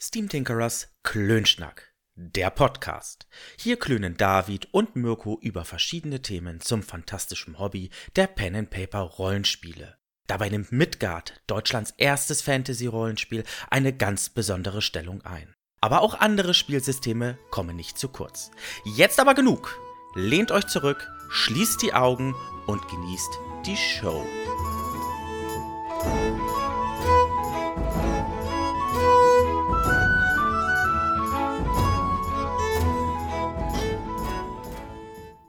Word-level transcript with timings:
Steam 0.00 0.28
Tinkerers 0.28 0.94
Klönschnack, 1.02 1.92
der 2.14 2.50
Podcast. 2.50 3.26
Hier 3.58 3.76
klönen 3.76 4.16
David 4.16 4.68
und 4.70 4.94
Mirko 4.94 5.40
über 5.42 5.64
verschiedene 5.64 6.22
Themen 6.22 6.60
zum 6.60 6.84
fantastischen 6.84 7.58
Hobby 7.58 7.90
der 8.14 8.28
Pen 8.28 8.54
and 8.54 8.70
Paper 8.70 9.00
Rollenspiele. 9.00 9.98
Dabei 10.28 10.50
nimmt 10.50 10.70
Midgard, 10.70 11.42
Deutschlands 11.48 11.94
erstes 11.96 12.42
Fantasy-Rollenspiel, 12.42 13.42
eine 13.70 13.92
ganz 13.92 14.28
besondere 14.28 14.82
Stellung 14.82 15.22
ein. 15.22 15.52
Aber 15.80 16.02
auch 16.02 16.14
andere 16.14 16.54
Spielsysteme 16.54 17.36
kommen 17.50 17.74
nicht 17.74 17.98
zu 17.98 18.08
kurz. 18.08 18.52
Jetzt 18.84 19.18
aber 19.18 19.34
genug. 19.34 19.76
Lehnt 20.14 20.52
euch 20.52 20.68
zurück, 20.68 21.08
schließt 21.28 21.82
die 21.82 21.94
Augen 21.94 22.36
und 22.68 22.86
genießt 22.86 23.38
die 23.66 23.76
Show. 23.76 24.24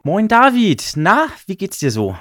Moin 0.04 0.30
David, 0.30 0.94
na, 0.96 1.28
wie 1.46 1.58
geht's 1.58 1.80
dir 1.80 1.92
so? 1.92 2.18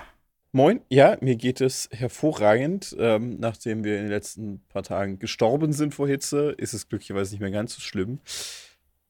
Moin, 0.51 0.81
ja, 0.89 1.17
mir 1.21 1.37
geht 1.37 1.61
es 1.61 1.89
hervorragend. 1.93 2.97
Ähm, 2.99 3.39
nachdem 3.39 3.85
wir 3.85 3.99
in 3.99 4.03
den 4.03 4.11
letzten 4.11 4.67
paar 4.67 4.83
Tagen 4.83 5.21
gestorben 5.21 5.73
sind 5.73 5.95
vor 5.95 6.09
Hitze, 6.09 6.51
ist 6.51 6.75
es 6.75 6.89
glücklicherweise 6.89 7.31
nicht 7.35 7.41
mehr 7.41 7.53
ganz 7.53 7.75
so 7.77 7.81
schlimm. 7.81 8.19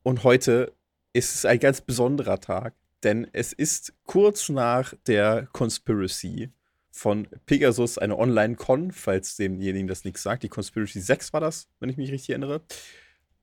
Und 0.02 0.22
heute 0.22 0.74
ist 1.14 1.34
es 1.34 1.46
ein 1.46 1.58
ganz 1.60 1.80
besonderer 1.80 2.40
Tag, 2.40 2.74
denn 3.04 3.26
es 3.32 3.54
ist 3.54 3.94
kurz 4.04 4.50
nach 4.50 4.92
der 5.06 5.48
Conspiracy 5.52 6.50
von 6.90 7.26
Pegasus, 7.46 7.96
eine 7.96 8.18
Online-Con, 8.18 8.92
falls 8.92 9.36
demjenigen 9.36 9.88
das 9.88 10.04
nichts 10.04 10.22
sagt. 10.22 10.42
Die 10.42 10.50
Conspiracy 10.50 11.00
6 11.00 11.32
war 11.32 11.40
das, 11.40 11.68
wenn 11.80 11.88
ich 11.88 11.96
mich 11.96 12.12
richtig 12.12 12.30
erinnere. 12.30 12.60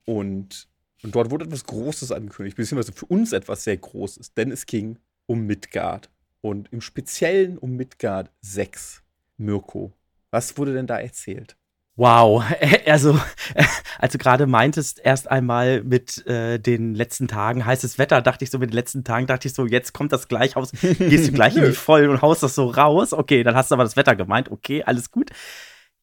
Und, 0.04 0.68
und 1.02 1.16
dort 1.16 1.32
wurde 1.32 1.46
etwas 1.46 1.64
Großes 1.64 2.12
angekündigt, 2.12 2.56
beziehungsweise 2.56 2.92
für 2.92 3.06
uns 3.06 3.32
etwas 3.32 3.64
sehr 3.64 3.76
Großes, 3.76 4.32
denn 4.34 4.52
es 4.52 4.66
ging 4.66 5.00
um 5.26 5.46
Midgard. 5.46 6.10
Und 6.40 6.72
im 6.72 6.80
Speziellen 6.80 7.58
um 7.58 7.72
Midgard 7.72 8.30
6. 8.40 9.02
Mirko, 9.36 9.92
was 10.30 10.56
wurde 10.56 10.74
denn 10.74 10.86
da 10.86 10.98
erzählt? 10.98 11.56
Wow, 11.96 12.44
also 12.86 13.18
als 13.98 14.12
du 14.12 14.18
gerade 14.18 14.46
meintest, 14.46 15.00
erst 15.02 15.30
einmal 15.30 15.82
mit 15.82 16.26
äh, 16.26 16.58
den 16.58 16.94
letzten 16.94 17.26
Tagen 17.26 17.64
heißes 17.64 17.98
Wetter, 17.98 18.20
dachte 18.20 18.44
ich 18.44 18.50
so, 18.50 18.58
mit 18.58 18.70
den 18.70 18.74
letzten 18.74 19.02
Tagen 19.02 19.26
dachte 19.26 19.48
ich 19.48 19.54
so, 19.54 19.66
jetzt 19.66 19.94
kommt 19.94 20.12
das 20.12 20.28
gleich 20.28 20.56
aus, 20.56 20.72
gehst 20.72 21.28
du 21.28 21.32
gleich 21.32 21.56
in 21.56 21.64
die 21.64 21.72
Vollen 21.72 22.10
und 22.10 22.22
haust 22.22 22.42
das 22.42 22.54
so 22.54 22.66
raus. 22.66 23.12
Okay, 23.12 23.42
dann 23.42 23.56
hast 23.56 23.70
du 23.70 23.74
aber 23.74 23.84
das 23.84 23.96
Wetter 23.96 24.14
gemeint, 24.14 24.50
okay, 24.50 24.82
alles 24.84 25.10
gut. 25.10 25.30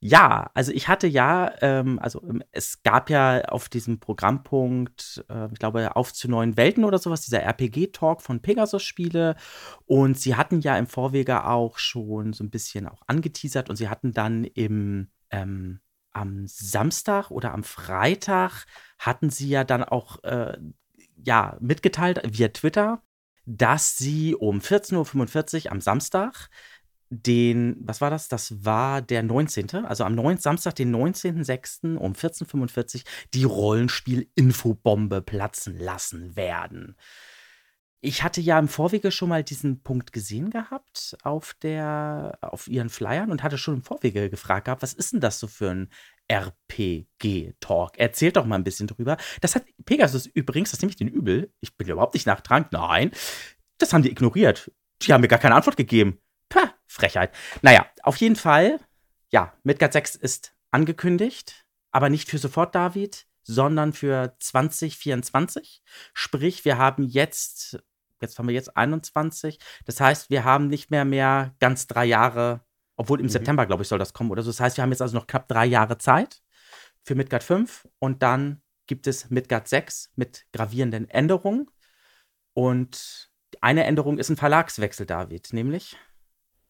Ja, 0.06 0.52
also 0.54 0.74
ich 0.74 0.90
hatte 0.90 1.08
ja, 1.08 1.54
ähm, 1.62 1.98
also 1.98 2.22
ähm, 2.24 2.44
es 2.52 2.84
gab 2.84 3.10
ja 3.10 3.46
auf 3.46 3.70
diesem 3.70 4.02
Programmpunkt, 4.02 5.24
äh, 5.30 5.48
ich 5.54 5.60
glaube, 5.60 5.96
auf 5.96 6.12
zu 6.12 6.30
neuen 6.30 6.58
Welten 6.58 6.84
oder 6.84 6.98
sowas, 6.98 7.22
dieser 7.22 7.42
RPG-Talk 7.42 8.22
von 8.22 8.42
Pegasus-Spiele. 8.42 9.38
Und 9.86 10.20
sie 10.20 10.36
hatten 10.36 10.60
ja 10.60 10.78
im 10.78 10.88
Vorwege 10.88 11.46
auch 11.46 11.78
schon 11.78 12.34
so 12.34 12.44
ein 12.44 12.50
bisschen 12.50 12.86
auch 12.90 13.02
angeteasert 13.08 13.70
und 13.70 13.78
sie 13.78 13.88
hatten 13.88 14.12
dann 14.12 14.44
im, 14.44 15.08
ähm, 15.30 15.80
am 16.12 16.48
Samstag 16.48 17.32
oder 17.32 17.54
am 17.54 17.64
Freitag 17.64 18.66
hatten 19.00 19.30
sie 19.30 19.48
ja 19.48 19.64
dann 19.64 19.86
auch, 19.86 20.22
äh, 20.26 20.58
ja, 21.16 21.56
mitgeteilt 21.62 22.22
via 22.26 22.50
Twitter, 22.50 23.02
dass 23.46 23.96
sie 23.96 24.36
um 24.36 24.60
14.45 24.60 25.66
Uhr 25.68 25.72
am 25.72 25.80
Samstag 25.82 26.50
den, 27.22 27.76
was 27.80 28.02
war 28.02 28.10
das? 28.10 28.28
Das 28.28 28.66
war 28.66 29.02
der 29.02 29.24
19., 29.24 29.86
also 29.86 30.04
am 30.04 30.16
9, 30.16 30.38
Samstag, 30.38 30.76
den 30.76 30.96
19.06. 30.96 31.98
um 31.98 32.14
14.45 32.14 32.96
Uhr 32.96 33.02
die 33.34 33.44
Rollenspiel-Infobombe 33.44 35.22
platzen 35.22 35.78
lassen 35.78 36.36
werden. 36.36 36.96
Ich 38.06 38.22
hatte 38.22 38.42
ja 38.42 38.60
im 38.60 38.68
Vorwege 38.68 39.12
schon 39.12 39.30
mal 39.30 39.46
diesen 39.46 39.82
Punkt 39.82 40.12
gesehen 40.12 40.50
gehabt 40.50 41.16
auf 41.24 41.56
der, 41.62 42.38
auf 42.42 42.68
ihren 42.68 42.90
Flyern 42.90 43.32
und 43.32 43.44
hatte 43.44 43.58
schon 43.58 43.76
im 43.76 43.84
Vorwege 43.84 44.30
gefragt 44.30 44.66
gehabt, 44.66 44.82
was 44.82 44.94
ist 44.94 45.14
denn 45.14 45.22
das 45.22 45.40
so 45.40 45.48
für 45.48 45.70
ein 45.70 45.90
RPG-Talk? 46.28 47.98
Erzählt 47.98 48.36
doch 48.36 48.46
mal 48.46 48.56
ein 48.56 48.66
bisschen 48.66 48.88
drüber. 48.88 49.16
Das 49.40 49.56
hat 49.56 49.64
Pegasus 49.86 50.26
übrigens, 50.26 50.72
das 50.72 50.82
nehme 50.82 50.90
ich 50.90 50.98
den 50.98 51.08
übel, 51.08 51.54
ich 51.62 51.78
bin 51.78 51.88
überhaupt 51.88 52.14
nicht 52.14 52.28
nachtragend, 52.28 52.74
nein, 52.74 53.12
das 53.78 53.94
haben 53.94 54.04
die 54.04 54.12
ignoriert. 54.12 54.70
Die 55.02 55.14
haben 55.14 55.22
mir 55.22 55.30
gar 55.30 55.40
keine 55.40 55.56
Antwort 55.56 55.78
gegeben. 55.78 56.20
Frechheit. 56.94 57.34
Naja, 57.62 57.86
auf 58.04 58.18
jeden 58.18 58.36
Fall, 58.36 58.80
ja, 59.30 59.54
Midgard 59.64 59.94
6 59.94 60.16
ist 60.16 60.54
angekündigt, 60.72 61.66
aber 61.92 62.10
nicht 62.10 62.30
für 62.30 62.38
sofort, 62.38 62.76
David, 62.76 63.26
sondern 63.44 63.94
für 63.94 64.36
2024. 64.40 65.84
Sprich, 66.14 66.66
wir 66.66 66.78
haben 66.78 67.04
jetzt, 67.04 67.80
jetzt 68.22 68.40
haben 68.40 68.48
wir 68.48 68.56
jetzt 68.56 68.78
21. 68.78 69.60
Das 69.86 70.00
heißt, 70.00 70.30
wir 70.30 70.44
haben 70.44 70.68
nicht 70.68 70.92
mehr 70.92 71.04
mehr 71.04 71.56
ganz 71.60 71.88
drei 71.88 72.06
Jahre, 72.06 72.62
obwohl 72.96 73.20
im 73.20 73.26
mhm. 73.26 73.32
September, 73.32 73.66
glaube 73.66 73.84
ich, 73.84 73.90
soll 73.90 74.00
das 74.00 74.14
kommen 74.14 74.32
oder 74.32 74.44
so. 74.44 74.50
Das 74.50 74.60
heißt, 74.60 74.78
wir 74.78 74.84
haben 74.84 74.92
jetzt 74.92 75.02
also 75.02 75.18
noch 75.18 75.28
knapp 75.28 75.48
drei 75.48 75.66
Jahre 75.66 75.98
Zeit 75.98 76.42
für 77.04 77.16
Midgard 77.16 77.44
5 77.44 77.88
und 78.00 78.24
dann 78.24 78.62
gibt 78.88 79.08
es 79.08 79.30
Midgard 79.30 79.68
6 79.68 80.12
mit 80.16 80.46
gravierenden 80.54 81.10
Änderungen. 81.10 81.70
Und 82.54 83.32
eine 83.62 83.84
Änderung 83.86 84.20
ist 84.20 84.30
ein 84.30 84.38
Verlagswechsel, 84.38 85.06
David, 85.06 85.54
nämlich 85.54 85.98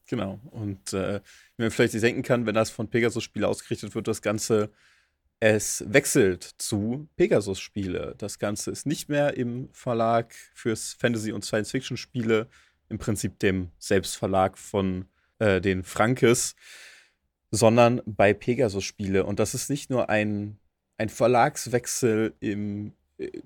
Genau. 0.08 0.40
Und 0.52 0.94
äh, 0.94 1.22
wie 1.56 1.64
man 1.64 1.72
vielleicht 1.72 1.94
sich 1.94 2.02
denken 2.02 2.24
kann, 2.24 2.46
wenn 2.46 2.56
das 2.56 2.70
von 2.70 2.90
Pegasus-Spiele 2.90 3.48
ausgerichtet 3.48 3.96
wird, 3.96 4.08
das 4.08 4.22
Ganze, 4.22 4.70
es 5.40 5.84
wechselt 5.88 6.44
zu 6.58 7.08
Pegasus-Spiele. 7.16 8.16
Das 8.18 8.40
Ganze 8.40 8.72
ist 8.72 8.86
nicht 8.86 9.10
mehr 9.10 9.36
im 9.38 9.70
Verlag 9.72 10.34
fürs 10.54 10.94
Fantasy- 10.94 11.32
und 11.32 11.46
Science-Fiction-Spiele, 11.46 12.48
im 12.90 12.98
Prinzip 12.98 13.40
dem 13.40 13.72
Selbstverlag 13.80 14.58
von 14.58 15.06
äh, 15.40 15.62
den 15.62 15.84
Frankes, 15.84 16.56
sondern 17.50 18.02
bei 18.06 18.34
Pegasus-Spiele. 18.34 19.26
Und 19.26 19.40
das 19.40 19.54
ist 19.54 19.70
nicht 19.70 19.90
nur 19.90 20.10
ein, 20.10 20.58
ein 20.98 21.10
Verlagswechsel 21.10 22.34
im 22.40 22.94
äh, 23.18 23.42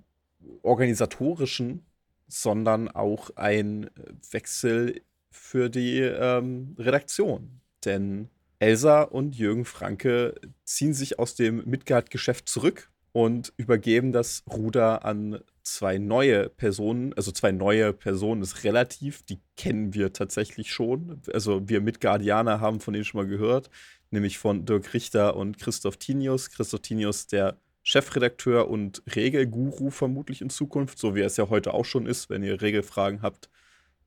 organisatorischen, 0.63 1.85
sondern 2.27 2.89
auch 2.89 3.31
ein 3.35 3.89
Wechsel 4.31 5.01
für 5.29 5.69
die 5.69 5.99
ähm, 5.99 6.75
Redaktion. 6.77 7.61
Denn 7.85 8.29
Elsa 8.59 9.03
und 9.03 9.35
Jürgen 9.35 9.65
Franke 9.65 10.35
ziehen 10.63 10.93
sich 10.93 11.19
aus 11.19 11.35
dem 11.35 11.63
Midgard-Geschäft 11.65 12.49
zurück 12.49 12.89
und 13.11 13.53
übergeben 13.57 14.11
das 14.11 14.43
Ruder 14.51 15.05
an 15.05 15.39
zwei 15.63 15.97
neue 15.97 16.49
Personen. 16.49 17.13
Also 17.13 17.31
zwei 17.31 17.51
neue 17.51 17.93
Personen 17.93 18.41
ist 18.41 18.63
relativ, 18.63 19.23
die 19.23 19.39
kennen 19.55 19.93
wir 19.93 20.13
tatsächlich 20.13 20.71
schon. 20.71 21.21
Also 21.33 21.67
wir 21.67 21.81
Midgardianer 21.81 22.61
haben 22.61 22.79
von 22.79 22.93
denen 22.93 23.05
schon 23.05 23.21
mal 23.21 23.27
gehört, 23.27 23.69
nämlich 24.11 24.37
von 24.37 24.65
Dirk 24.65 24.93
Richter 24.93 25.35
und 25.35 25.59
Christoph 25.59 25.97
Tinius. 25.97 26.49
Christoph 26.49 26.81
Tinius, 26.81 27.27
der 27.27 27.57
Chefredakteur 27.83 28.67
und 28.67 29.01
Regelguru 29.15 29.91
vermutlich 29.91 30.41
in 30.41 30.49
Zukunft, 30.49 30.97
so 30.97 31.15
wie 31.15 31.21
er 31.21 31.27
es 31.27 31.37
ja 31.37 31.49
heute 31.49 31.73
auch 31.73 31.85
schon 31.85 32.05
ist, 32.05 32.29
wenn 32.29 32.43
ihr 32.43 32.61
Regelfragen 32.61 33.21
habt. 33.21 33.49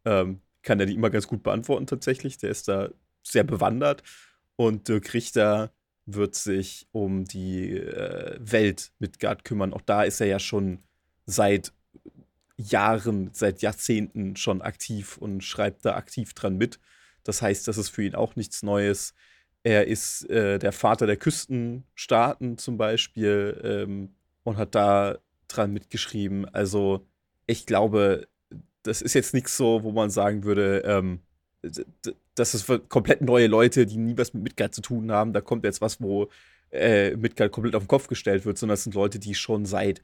Ähm, 0.05 0.41
kann 0.63 0.81
er 0.81 0.87
die 0.87 0.95
immer 0.95 1.11
ganz 1.11 1.27
gut 1.27 1.43
beantworten 1.43 1.87
tatsächlich. 1.87 2.39
Der 2.39 2.51
ist 2.51 2.69
da 2.69 2.91
sehr 3.23 3.45
bewandert. 3.45 4.03
Und 4.57 4.89
Dirk 4.89 5.15
Richter 5.15 5.73
wird 6.07 6.35
sich 6.35 6.87
um 6.93 7.25
die 7.25 7.77
äh, 7.77 8.37
Welt 8.41 8.93
Midgard 8.99 9.45
kümmern. 9.45 9.73
Auch 9.73 9.83
da 9.83 10.03
ist 10.03 10.21
er 10.21 10.27
ja 10.27 10.39
schon 10.39 10.83
seit 11.27 11.73
Jahren, 12.57 13.31
seit 13.33 13.63
Jahrzehnten 13.63 14.37
schon 14.37 14.61
aktiv 14.61 15.17
und 15.17 15.43
schreibt 15.43 15.85
da 15.85 15.97
aktiv 15.97 16.35
dran 16.35 16.57
mit. 16.57 16.79
Das 17.25 17.43
heißt, 17.43 17.67
das 17.69 17.79
ist 17.79 17.89
für 17.91 18.03
ihn 18.03 18.15
auch 18.15 18.37
nichts 18.37 18.63
Neues. 18.63 19.15
Er 19.63 19.87
ist 19.87 20.29
äh, 20.31 20.59
der 20.59 20.73
Vater 20.73 21.07
der 21.07 21.17
Küstenstaaten 21.17 22.59
zum 22.59 22.77
Beispiel 22.77 23.61
ähm, 23.63 24.15
und 24.43 24.57
hat 24.57 24.75
da 24.75 25.19
dran 25.49 25.73
mitgeschrieben. 25.73 26.47
Also 26.47 27.07
ich 27.47 27.67
glaube, 27.67 28.29
das 28.83 29.03
ist 29.03 29.15
jetzt 29.15 29.35
nichts 29.35 29.57
so, 29.57 29.83
wo 29.83 29.93
man 29.93 30.11
sagen 30.11 30.45
würde, 30.45 30.83
ähm, 30.85 31.21
das 32.35 32.55
ist 32.55 32.63
für 32.63 32.79
komplett 32.79 33.21
neue 33.21 33.47
Leute, 33.47 33.87
die 33.87 33.99
nie 33.99 34.17
was 34.17 34.33
mit 34.33 34.43
Midgard 34.43 34.75
zu 34.75 34.81
tun 34.81 35.13
haben. 35.13 35.33
Da 35.33 35.41
kommt 35.41 35.65
jetzt 35.65 35.81
was, 35.81 36.01
wo 36.01 36.31
äh, 36.71 37.17
Midgard 37.17 37.53
komplett 37.53 37.75
auf 37.75 37.83
den 37.83 37.89
Kopf 37.89 38.07
gestellt 38.07 38.45
wird, 38.45 38.57
sondern 38.57 38.75
das 38.75 38.85
sind 38.85 38.95
Leute, 38.95 39.19
die 39.19 39.35
schon 39.35 39.67
seit 39.67 40.03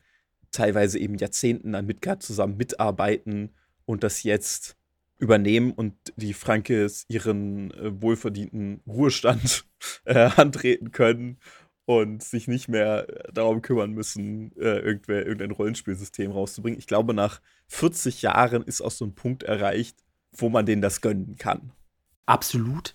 teilweise 0.51 0.99
eben 0.99 1.17
Jahrzehnten 1.17 1.75
an 1.75 1.87
Midgard 1.87 2.23
zusammen 2.23 2.57
mitarbeiten 2.57 3.55
und 3.85 4.03
das 4.03 4.23
jetzt 4.23 4.77
übernehmen 5.19 5.73
und 5.73 5.95
die 6.17 6.35
Frankes 6.35 7.07
ihren 7.09 7.71
äh, 7.73 8.03
wohlverdienten 8.03 8.81
Ruhestand 8.87 9.65
äh, 10.05 10.31
antreten 10.37 10.93
können 10.93 11.39
und 11.87 12.23
sich 12.23 12.49
nicht 12.49 12.69
mehr 12.69 13.07
darum 13.33 13.63
kümmern 13.63 13.93
müssen, 13.93 14.53
äh, 14.57 14.79
irgendwer, 14.81 15.25
irgendein 15.25 15.53
Rollenspielsystem 15.53 16.31
rauszubringen. 16.33 16.79
Ich 16.79 16.87
glaube, 16.87 17.15
nach 17.15 17.41
40 17.69 18.23
Jahren 18.23 18.63
ist 18.63 18.81
auch 18.83 18.91
so 18.91 19.05
ein 19.07 19.15
Punkt 19.15 19.45
erreicht, 19.45 19.97
wo 20.33 20.49
man 20.49 20.67
denen 20.67 20.83
das 20.83 21.01
gönnen 21.01 21.37
kann. 21.39 21.73
Absolut. 22.27 22.95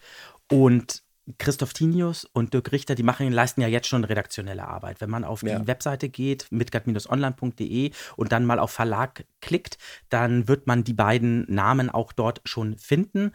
Und 0.50 1.04
Christoph 1.38 1.74
Tinius 1.74 2.26
und 2.26 2.54
Dirk 2.54 2.72
Richter, 2.72 2.96
die 2.96 3.04
machen, 3.04 3.32
leisten 3.32 3.62
ja 3.62 3.68
jetzt 3.68 3.88
schon 3.88 4.04
redaktionelle 4.04 4.68
Arbeit. 4.68 5.00
Wenn 5.02 5.10
man 5.10 5.24
auf 5.24 5.42
die 5.42 5.48
Ja. 5.48 5.68
Webseite 5.68 6.10
geht, 6.10 6.48
midgard-online.de 6.52 7.92
und 8.18 8.32
dann 8.32 8.46
mal 8.46 8.60
auf 8.60 8.72
Verlag 8.72 9.26
klickt, 9.40 9.78
dann 10.10 10.48
wird 10.48 10.68
man 10.68 10.84
die 10.84 10.94
beiden 10.94 11.46
Namen 11.48 11.90
auch 11.90 12.12
dort 12.12 12.42
schon 12.44 12.78
finden. 12.78 13.32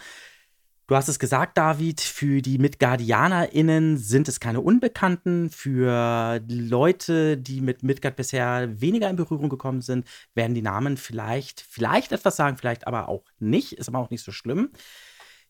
Du 0.88 0.94
hast 0.94 1.09
es 1.09 1.19
gesagt, 1.19 1.59
David, 1.59 2.00
für 2.00 2.41
die 2.43 2.59
MidgardianerInnen 2.59 3.97
sind 3.97 4.29
es 4.29 4.38
keine 4.38 4.61
Unbekannten. 4.61 5.50
Für 5.50 6.41
Leute, 6.47 7.37
die 7.37 7.61
mit 7.61 7.83
Midgard 7.83 8.15
bisher 8.15 8.81
weniger 8.81 9.11
in 9.11 9.17
Berührung 9.17 9.49
gekommen 9.49 9.83
sind, 9.83 10.06
werden 10.35 10.55
die 10.55 10.62
Namen 10.62 10.97
vielleicht, 10.97 11.61
vielleicht 11.61 12.12
etwas 12.12 12.37
sagen, 12.37 12.56
vielleicht 12.56 12.87
aber 12.87 13.09
auch 13.09 13.25
nicht. 13.41 13.73
Ist 13.73 13.88
aber 13.88 13.99
auch 13.99 14.11
nicht 14.11 14.23
so 14.23 14.31
schlimm. 14.31 14.71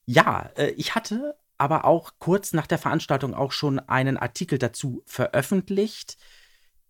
Ja, 0.06 0.50
äh, 0.56 0.70
ich 0.70 0.94
hatte 0.94 1.36
aber 1.58 1.84
auch 1.84 2.12
kurz 2.18 2.54
nach 2.54 2.66
der 2.66 2.78
Veranstaltung 2.78 3.34
auch 3.34 3.52
schon 3.52 3.78
einen 3.78 4.16
Artikel 4.16 4.58
dazu 4.58 5.02
veröffentlicht. 5.04 6.16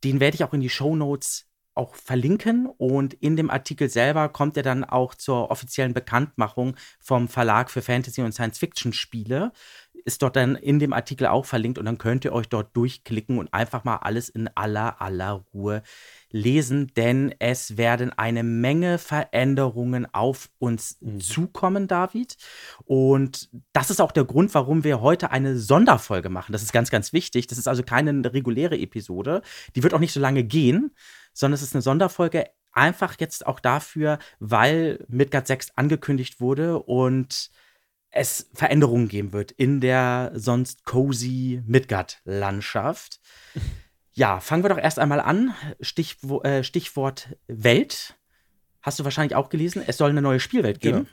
Den 0.04 0.20
werde 0.20 0.36
ich 0.36 0.44
auch 0.44 0.54
in 0.54 0.60
die 0.60 0.70
Show 0.70 0.94
Notes 0.94 1.46
auch 1.76 1.94
verlinken 1.94 2.66
und 2.66 3.14
in 3.14 3.36
dem 3.36 3.50
Artikel 3.50 3.88
selber 3.88 4.28
kommt 4.28 4.56
er 4.56 4.62
dann 4.62 4.84
auch 4.84 5.14
zur 5.14 5.50
offiziellen 5.50 5.94
Bekanntmachung 5.94 6.76
vom 6.98 7.28
Verlag 7.28 7.70
für 7.70 7.82
Fantasy 7.82 8.22
und 8.22 8.32
Science 8.32 8.58
Fiction 8.58 8.92
Spiele. 8.92 9.52
Ist 10.06 10.22
dort 10.22 10.36
dann 10.36 10.54
in 10.54 10.78
dem 10.78 10.92
Artikel 10.92 11.26
auch 11.26 11.44
verlinkt 11.44 11.78
und 11.78 11.84
dann 11.84 11.98
könnt 11.98 12.24
ihr 12.24 12.32
euch 12.32 12.48
dort 12.48 12.76
durchklicken 12.76 13.38
und 13.38 13.52
einfach 13.52 13.82
mal 13.82 13.96
alles 13.96 14.28
in 14.28 14.48
aller, 14.54 15.02
aller 15.02 15.44
Ruhe 15.52 15.82
lesen, 16.30 16.92
denn 16.96 17.34
es 17.40 17.76
werden 17.76 18.12
eine 18.16 18.44
Menge 18.44 18.98
Veränderungen 18.98 20.06
auf 20.14 20.48
uns 20.58 20.98
Mhm. 21.00 21.20
zukommen, 21.20 21.88
David. 21.88 22.36
Und 22.84 23.50
das 23.72 23.90
ist 23.90 24.00
auch 24.00 24.12
der 24.12 24.24
Grund, 24.24 24.54
warum 24.54 24.84
wir 24.84 25.00
heute 25.00 25.30
eine 25.32 25.58
Sonderfolge 25.58 26.28
machen. 26.28 26.52
Das 26.52 26.62
ist 26.62 26.72
ganz, 26.72 26.90
ganz 26.90 27.12
wichtig. 27.12 27.48
Das 27.48 27.58
ist 27.58 27.66
also 27.66 27.82
keine 27.82 28.32
reguläre 28.32 28.78
Episode. 28.78 29.42
Die 29.74 29.82
wird 29.82 29.92
auch 29.92 29.98
nicht 30.00 30.12
so 30.12 30.20
lange 30.20 30.44
gehen, 30.44 30.94
sondern 31.32 31.54
es 31.54 31.62
ist 31.62 31.74
eine 31.74 31.82
Sonderfolge 31.82 32.46
einfach 32.72 33.16
jetzt 33.18 33.46
auch 33.46 33.58
dafür, 33.58 34.18
weil 34.38 35.04
Midgard 35.08 35.46
6 35.46 35.72
angekündigt 35.76 36.40
wurde 36.40 36.78
und 36.78 37.50
es 38.10 38.48
Veränderungen 38.54 39.08
geben 39.08 39.32
wird 39.32 39.52
in 39.52 39.80
der 39.80 40.32
sonst 40.34 40.84
cozy 40.84 41.62
Midgard-Landschaft. 41.66 43.20
Ja, 44.12 44.40
fangen 44.40 44.64
wir 44.64 44.70
doch 44.70 44.78
erst 44.78 44.98
einmal 44.98 45.20
an. 45.20 45.54
Stichwo 45.80 46.40
äh, 46.40 46.64
Stichwort 46.64 47.36
Welt. 47.48 48.16
Hast 48.80 48.98
du 48.98 49.04
wahrscheinlich 49.04 49.34
auch 49.34 49.50
gelesen, 49.50 49.82
es 49.86 49.98
soll 49.98 50.10
eine 50.10 50.22
neue 50.22 50.40
Spielwelt 50.40 50.80
geben. 50.80 50.98
Genau. 50.98 51.10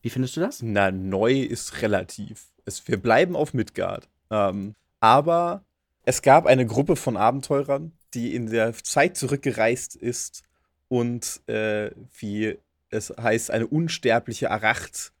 Wie 0.00 0.10
findest 0.10 0.36
du 0.36 0.40
das? 0.40 0.62
Na, 0.62 0.90
neu 0.90 1.40
ist 1.40 1.82
relativ. 1.82 2.46
Es, 2.64 2.86
wir 2.88 2.98
bleiben 2.98 3.36
auf 3.36 3.54
Midgard. 3.54 4.08
Ähm, 4.30 4.74
aber 5.00 5.64
es 6.04 6.22
gab 6.22 6.46
eine 6.46 6.66
Gruppe 6.66 6.96
von 6.96 7.16
Abenteurern, 7.16 7.92
die 8.12 8.34
in 8.34 8.50
der 8.50 8.74
Zeit 8.74 9.16
zurückgereist 9.16 9.96
ist 9.96 10.42
und, 10.88 11.40
äh, 11.48 11.90
wie 12.18 12.58
es 12.90 13.14
heißt, 13.18 13.50
eine 13.50 13.66
unsterbliche 13.66 14.50
Aracht 14.50 15.13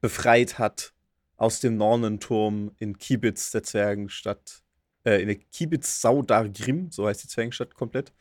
befreit 0.00 0.58
hat 0.58 0.92
aus 1.36 1.60
dem 1.60 1.76
Nornenturm 1.76 2.72
in 2.78 2.98
Kibitz, 2.98 3.50
der 3.50 3.62
Zwergenstadt. 3.62 4.62
Äh, 5.04 5.22
in 5.22 5.28
der 5.28 5.36
Kibitz 5.36 6.00
Saudargrim, 6.00 6.90
so 6.90 7.06
heißt 7.06 7.24
die 7.24 7.28
Zwergenstadt 7.28 7.74
komplett. 7.74 8.12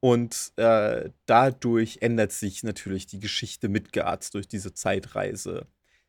Und 0.00 0.52
äh, 0.56 1.10
dadurch 1.26 1.98
ändert 2.02 2.32
sich 2.32 2.62
natürlich 2.62 3.06
die 3.06 3.20
Geschichte 3.20 3.68
Midgards 3.68 4.30
durch 4.30 4.48
diese 4.48 4.74
Zeitreise. 4.74 5.66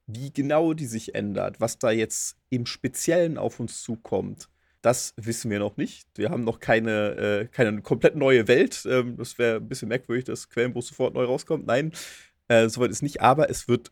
Wie 0.08 0.34
genau 0.34 0.74
die 0.74 0.86
sich 0.86 1.16
ändert, 1.16 1.62
was 1.62 1.80
da 1.80 1.92
jetzt 1.92 2.38
im 2.50 2.66
Speziellen 2.66 3.38
auf 3.38 3.60
uns 3.60 3.82
zukommt, 3.82 4.50
das 4.82 5.14
wissen 5.18 5.50
wir 5.50 5.60
noch 5.60 5.78
nicht. 5.78 6.08
Wir 6.16 6.30
haben 6.30 6.44
noch 6.44 6.60
keine, 6.60 7.16
äh, 7.16 7.48
keine 7.48 7.82
komplett 7.82 8.16
neue 8.16 8.48
Welt. 8.48 8.86
Ähm, 8.88 9.18
das 9.18 9.38
wäre 9.40 9.58
ein 9.58 9.68
bisschen 9.68 9.88
merkwürdig, 9.88 10.26
dass 10.26 10.50
Quellenbuch 10.50 10.84
sofort 10.84 11.14
neu 11.16 11.24
rauskommt. 11.24 11.66
Nein, 11.66 11.92
äh, 12.50 12.70
soweit 12.70 12.92
ist 12.92 13.02
nicht. 13.02 13.22
Aber 13.22 13.50
es 13.50 13.68
wird 13.68 13.92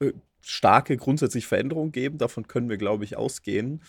äh, 0.00 0.12
starke 0.40 0.96
grundsätzliche 0.96 1.46
Veränderungen 1.46 1.92
geben. 1.92 2.18
Davon 2.18 2.48
können 2.48 2.68
wir, 2.68 2.78
glaube 2.78 3.04
ich, 3.04 3.16
ausgehen. 3.16 3.82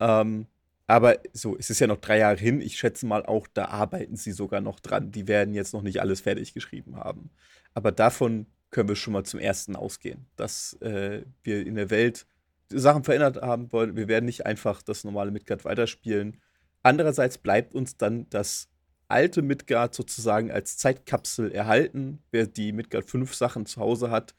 Ähm, 0.00 0.46
aber 0.86 1.18
so, 1.32 1.56
es 1.56 1.70
ist 1.70 1.80
ja 1.80 1.86
noch 1.86 1.98
drei 1.98 2.18
Jahre 2.18 2.36
hin. 2.36 2.60
Ich 2.60 2.76
schätze 2.76 3.06
mal 3.06 3.24
auch, 3.24 3.46
da 3.52 3.66
arbeiten 3.66 4.16
sie 4.16 4.32
sogar 4.32 4.60
noch 4.60 4.80
dran. 4.80 5.10
Die 5.10 5.28
werden 5.28 5.54
jetzt 5.54 5.72
noch 5.72 5.82
nicht 5.82 6.00
alles 6.00 6.20
fertig 6.20 6.52
geschrieben 6.52 6.96
haben. 6.96 7.30
Aber 7.72 7.90
davon 7.90 8.46
können 8.70 8.88
wir 8.88 8.96
schon 8.96 9.12
mal 9.12 9.24
zum 9.24 9.40
ersten 9.40 9.76
ausgehen, 9.76 10.26
dass 10.36 10.74
äh, 10.80 11.22
wir 11.42 11.66
in 11.66 11.76
der 11.76 11.90
Welt 11.90 12.26
Sachen 12.70 13.04
verändert 13.04 13.40
haben 13.40 13.72
wollen. 13.72 13.96
Wir 13.96 14.08
werden 14.08 14.26
nicht 14.26 14.46
einfach 14.46 14.82
das 14.82 15.04
normale 15.04 15.30
Midgard 15.30 15.64
weiterspielen. 15.64 16.40
Andererseits 16.82 17.38
bleibt 17.38 17.74
uns 17.74 17.96
dann 17.96 18.28
das 18.30 18.68
alte 19.08 19.42
Midgard 19.42 19.94
sozusagen 19.94 20.50
als 20.50 20.76
Zeitkapsel 20.76 21.52
erhalten. 21.52 22.22
Wer 22.30 22.46
die 22.46 22.72
Midgard 22.72 23.08
5 23.08 23.34
Sachen 23.34 23.64
zu 23.66 23.80
Hause 23.80 24.10
hat, 24.10 24.34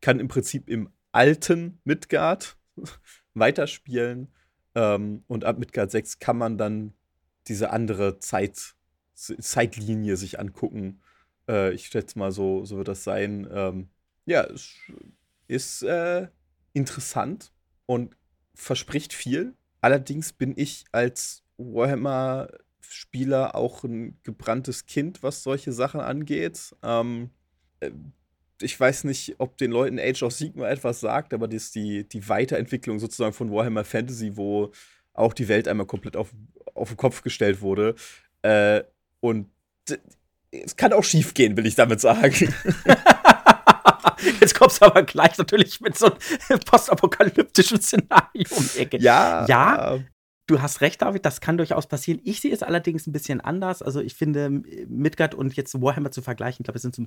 kann 0.00 0.20
im 0.20 0.28
Prinzip 0.28 0.68
im 0.68 0.90
alten 1.16 1.80
Midgard 1.84 2.56
weiterspielen. 3.34 4.28
Ähm, 4.74 5.24
und 5.26 5.44
ab 5.44 5.58
Midgard 5.58 5.90
6 5.90 6.18
kann 6.18 6.36
man 6.36 6.58
dann 6.58 6.92
diese 7.48 7.70
andere 7.70 8.18
Zeit, 8.18 8.74
Zeitlinie 9.14 10.16
sich 10.16 10.38
angucken. 10.38 11.00
Äh, 11.48 11.72
ich 11.72 11.86
schätze 11.86 12.18
mal, 12.18 12.32
so, 12.32 12.64
so 12.64 12.76
wird 12.76 12.88
das 12.88 13.02
sein. 13.02 13.48
Ähm, 13.50 13.88
ja, 14.26 14.44
es 14.44 14.74
ist 15.48 15.82
äh, 15.82 16.28
interessant 16.74 17.52
und 17.86 18.14
verspricht 18.54 19.14
viel. 19.14 19.54
Allerdings 19.80 20.34
bin 20.34 20.52
ich 20.56 20.84
als 20.92 21.44
Warhammer-Spieler 21.56 23.54
auch 23.54 23.84
ein 23.84 24.18
gebranntes 24.22 24.84
Kind, 24.84 25.22
was 25.22 25.42
solche 25.42 25.72
Sachen 25.72 26.00
angeht. 26.00 26.76
Ähm, 26.82 27.30
äh, 27.80 27.90
ich 28.62 28.78
weiß 28.78 29.04
nicht, 29.04 29.36
ob 29.38 29.56
den 29.58 29.70
Leuten 29.70 29.98
Age 29.98 30.22
of 30.22 30.32
Sigma 30.32 30.68
etwas 30.68 31.00
sagt, 31.00 31.34
aber 31.34 31.48
das 31.48 31.64
ist 31.64 31.74
die, 31.74 32.08
die 32.08 32.28
Weiterentwicklung 32.28 32.98
sozusagen 32.98 33.32
von 33.32 33.50
Warhammer 33.50 33.84
Fantasy, 33.84 34.36
wo 34.36 34.72
auch 35.12 35.32
die 35.32 35.48
Welt 35.48 35.68
einmal 35.68 35.86
komplett 35.86 36.16
auf, 36.16 36.32
auf 36.74 36.88
den 36.88 36.96
Kopf 36.96 37.22
gestellt 37.22 37.60
wurde. 37.60 37.94
Äh, 38.42 38.82
und 39.20 39.48
es 40.50 40.76
kann 40.76 40.92
auch 40.92 41.04
schief 41.04 41.34
gehen, 41.34 41.56
will 41.56 41.66
ich 41.66 41.74
damit 41.74 42.00
sagen. 42.00 42.34
Jetzt 44.40 44.54
kommst 44.54 44.80
du 44.80 44.86
aber 44.86 45.02
gleich 45.02 45.36
natürlich 45.38 45.80
mit 45.80 45.96
so 45.96 46.06
einem 46.48 46.60
postapokalyptischen 46.60 47.80
Szenario 47.80 48.46
um 48.50 48.68
die 48.74 48.78
Ecke. 48.80 48.98
ja. 48.98 49.46
Ja. 49.46 49.98
Du 50.46 50.62
hast 50.62 50.80
recht, 50.80 51.02
David, 51.02 51.24
das 51.24 51.40
kann 51.40 51.56
durchaus 51.56 51.88
passieren. 51.88 52.20
Ich 52.24 52.40
sehe 52.40 52.52
es 52.52 52.62
allerdings 52.62 53.06
ein 53.06 53.12
bisschen 53.12 53.40
anders. 53.40 53.82
Also 53.82 54.00
ich 54.00 54.14
finde, 54.14 54.50
Midgard 54.50 55.34
und 55.34 55.56
jetzt 55.56 55.80
Warhammer 55.80 56.12
zu 56.12 56.22
vergleichen, 56.22 56.62
ich 56.62 56.64
glaube, 56.64 56.76
es 56.76 56.82
sind 56.82 56.94
so 56.94 57.04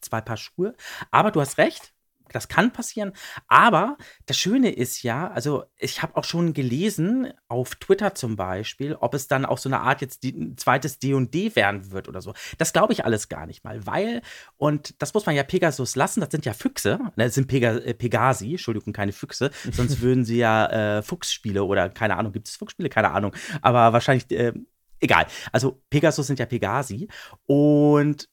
zwei 0.00 0.20
Paar 0.20 0.36
Schuhe. 0.36 0.74
Aber 1.10 1.32
du 1.32 1.40
hast 1.40 1.58
recht, 1.58 1.92
das 2.32 2.48
kann 2.48 2.72
passieren. 2.72 3.12
Aber 3.48 3.96
das 4.26 4.38
Schöne 4.38 4.70
ist 4.70 5.02
ja, 5.02 5.28
also 5.28 5.64
ich 5.76 6.02
habe 6.02 6.16
auch 6.16 6.24
schon 6.24 6.52
gelesen, 6.52 7.32
auf 7.48 7.74
Twitter 7.76 8.14
zum 8.14 8.36
Beispiel, 8.36 8.94
ob 8.94 9.14
es 9.14 9.28
dann 9.28 9.44
auch 9.44 9.58
so 9.58 9.68
eine 9.68 9.80
Art 9.80 10.00
jetzt 10.00 10.24
ein 10.24 10.56
zweites 10.56 10.98
D&D 10.98 11.56
werden 11.56 11.90
wird 11.90 12.08
oder 12.08 12.20
so. 12.20 12.34
Das 12.58 12.72
glaube 12.72 12.92
ich 12.92 13.04
alles 13.04 13.28
gar 13.28 13.46
nicht 13.46 13.64
mal, 13.64 13.86
weil, 13.86 14.22
und 14.56 15.00
das 15.02 15.14
muss 15.14 15.26
man 15.26 15.34
ja 15.34 15.42
Pegasus 15.42 15.96
lassen, 15.96 16.20
das 16.20 16.30
sind 16.30 16.46
ja 16.46 16.52
Füchse, 16.52 16.98
ne, 17.16 17.24
das 17.24 17.34
sind 17.34 17.46
Pega, 17.46 17.76
äh, 17.76 17.94
Pegasi, 17.94 18.52
Entschuldigung, 18.52 18.92
keine 18.92 19.12
Füchse, 19.12 19.50
sonst 19.72 20.00
würden 20.00 20.24
sie 20.24 20.38
ja 20.38 20.98
äh, 20.98 21.02
Fuchsspiele 21.02 21.64
oder 21.64 21.88
keine 21.88 22.16
Ahnung, 22.16 22.32
gibt 22.32 22.48
es 22.48 22.56
Fuchsspiele? 22.56 22.88
Keine 22.88 23.10
Ahnung, 23.10 23.34
aber 23.62 23.92
wahrscheinlich, 23.92 24.30
äh, 24.30 24.52
egal. 25.00 25.26
Also 25.52 25.82
Pegasus 25.90 26.26
sind 26.26 26.38
ja 26.38 26.46
Pegasi 26.46 27.08
und 27.46 28.28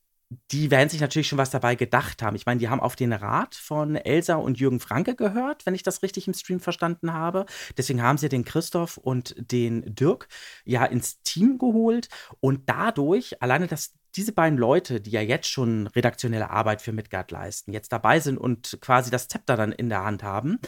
die 0.51 0.71
werden 0.71 0.89
sich 0.89 0.99
natürlich 0.99 1.27
schon 1.27 1.37
was 1.37 1.51
dabei 1.51 1.75
gedacht 1.75 2.21
haben. 2.21 2.35
Ich 2.35 2.45
meine, 2.45 2.59
die 2.59 2.67
haben 2.67 2.81
auf 2.81 2.95
den 2.95 3.13
Rat 3.13 3.55
von 3.55 3.95
Elsa 3.95 4.35
und 4.35 4.59
Jürgen 4.59 4.79
Franke 4.79 5.15
gehört, 5.15 5.65
wenn 5.65 5.75
ich 5.75 5.83
das 5.83 6.03
richtig 6.03 6.27
im 6.27 6.33
Stream 6.33 6.59
verstanden 6.59 7.13
habe. 7.13 7.45
Deswegen 7.77 8.01
haben 8.01 8.17
sie 8.17 8.27
den 8.27 8.43
Christoph 8.43 8.97
und 8.97 9.35
den 9.37 9.95
Dirk 9.95 10.27
ja 10.65 10.83
ins 10.85 11.21
Team 11.21 11.57
geholt 11.57 12.09
und 12.41 12.69
dadurch, 12.69 13.41
alleine 13.41 13.67
dass 13.67 13.93
diese 14.15 14.33
beiden 14.33 14.57
Leute, 14.57 14.99
die 14.99 15.11
ja 15.11 15.21
jetzt 15.21 15.47
schon 15.47 15.87
redaktionelle 15.87 16.49
Arbeit 16.49 16.81
für 16.81 16.91
Midgard 16.91 17.31
leisten, 17.31 17.71
jetzt 17.71 17.91
dabei 17.93 18.19
sind 18.19 18.37
und 18.37 18.79
quasi 18.81 19.11
das 19.11 19.27
Zepter 19.27 19.55
dann 19.55 19.71
in 19.71 19.89
der 19.89 20.03
Hand 20.03 20.23
haben, 20.23 20.59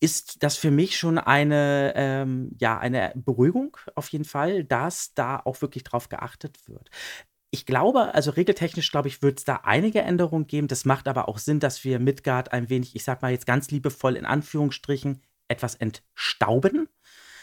ist 0.00 0.42
das 0.42 0.56
für 0.56 0.70
mich 0.70 0.98
schon 0.98 1.18
eine, 1.18 1.92
ähm, 1.96 2.50
ja, 2.58 2.78
eine 2.78 3.12
Beruhigung 3.14 3.76
auf 3.94 4.08
jeden 4.08 4.24
Fall, 4.24 4.64
dass 4.64 5.14
da 5.14 5.40
auch 5.44 5.62
wirklich 5.62 5.84
drauf 5.84 6.08
geachtet 6.08 6.68
wird. 6.68 6.90
Ich 7.54 7.66
glaube, 7.66 8.16
also 8.16 8.32
regeltechnisch, 8.32 8.90
glaube 8.90 9.06
ich, 9.06 9.22
wird 9.22 9.38
es 9.38 9.44
da 9.44 9.60
einige 9.62 10.00
Änderungen 10.00 10.48
geben. 10.48 10.66
Das 10.66 10.84
macht 10.84 11.06
aber 11.06 11.28
auch 11.28 11.38
Sinn, 11.38 11.60
dass 11.60 11.84
wir 11.84 12.00
Midgard 12.00 12.52
ein 12.52 12.68
wenig, 12.68 12.96
ich 12.96 13.04
sag 13.04 13.22
mal 13.22 13.30
jetzt 13.30 13.46
ganz 13.46 13.70
liebevoll 13.70 14.16
in 14.16 14.24
Anführungsstrichen, 14.26 15.22
etwas 15.46 15.76
entstauben. 15.76 16.88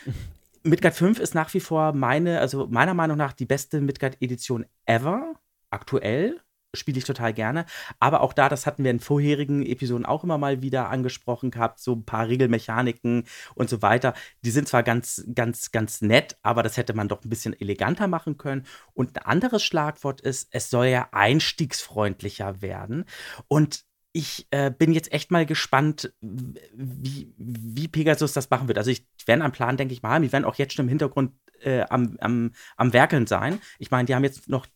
Midgard 0.64 0.96
5 0.96 1.18
ist 1.18 1.34
nach 1.34 1.54
wie 1.54 1.62
vor 1.62 1.94
meine, 1.94 2.42
also 2.42 2.68
meiner 2.68 2.94
Meinung 2.94 3.16
nach 3.16 3.32
die 3.32 3.46
beste 3.46 3.80
Midgard-Edition 3.80 4.66
ever, 4.86 5.36
aktuell. 5.70 6.42
Spiele 6.76 6.98
ich 6.98 7.04
total 7.04 7.34
gerne. 7.34 7.66
Aber 8.00 8.22
auch 8.22 8.34
da, 8.34 8.50
das 8.50 8.66
hatten 8.66 8.84
wir 8.84 8.92
in 8.92 9.00
vorherigen 9.00 9.66
Episoden 9.66 10.06
auch 10.06 10.24
immer 10.24 10.38
mal 10.38 10.62
wieder 10.62 10.90
angesprochen 10.90 11.52
gehabt, 11.52 11.80
so 11.80 11.94
ein 11.94 12.06
paar 12.06 12.28
Regelmechaniken 12.28 13.26
und 13.56 13.70
so 13.70 13.82
weiter. 13.82 14.14
Die 14.44 14.52
sind 14.52 14.68
zwar 14.68 14.84
ganz, 14.84 15.24
ganz, 15.34 15.72
ganz 15.72 16.02
nett, 16.02 16.38
aber 16.42 16.64
das 16.64 16.78
hätte 16.78 16.94
man 16.94 17.08
doch 17.08 17.24
ein 17.24 17.30
bisschen 17.30 17.60
eleganter 17.60 18.08
machen 18.08 18.38
können. 18.38 18.66
Und 18.94 19.18
ein 19.18 19.26
anderes 19.26 19.64
Schlagwort 19.64 20.22
ist, 20.22 20.50
es 20.52 20.70
soll 20.70 20.88
ja 20.88 21.10
einstiegsfreundlicher 21.12 22.62
werden. 22.62 23.06
Und 23.48 23.84
ich 24.14 24.48
äh, 24.52 24.72
bin 24.72 24.92
jetzt 24.92 25.14
echt 25.14 25.32
mal 25.32 25.46
gespannt, 25.46 26.14
wie, 26.20 27.34
wie 27.38 27.88
Pegasus 27.88 28.34
das 28.34 28.50
machen 28.50 28.68
wird. 28.68 28.78
Also 28.78 28.92
ich 28.92 29.06
werde 29.26 29.44
einen 29.44 29.54
Plan, 29.54 29.78
denke 29.78 29.94
ich 29.94 30.04
mal, 30.04 30.10
haben. 30.12 30.24
Die 30.24 30.32
werden 30.34 30.44
auch 30.44 30.56
jetzt 30.56 30.74
schon 30.74 30.86
im 30.86 30.90
Hintergrund 30.90 31.32
äh, 31.62 31.82
am, 31.90 32.18
am, 32.20 32.52
am 32.76 32.94
Werkeln 32.94 33.26
sein. 33.26 33.60
Ich 33.80 33.90
meine, 33.90 34.06
die 34.06 34.16
haben 34.16 34.24
jetzt 34.24 34.50
noch 34.50 34.68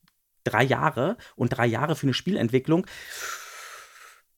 drei 0.45 0.63
Jahre 0.63 1.17
und 1.35 1.49
drei 1.49 1.65
Jahre 1.65 1.95
für 1.95 2.07
eine 2.07 2.13
Spielentwicklung 2.13 2.85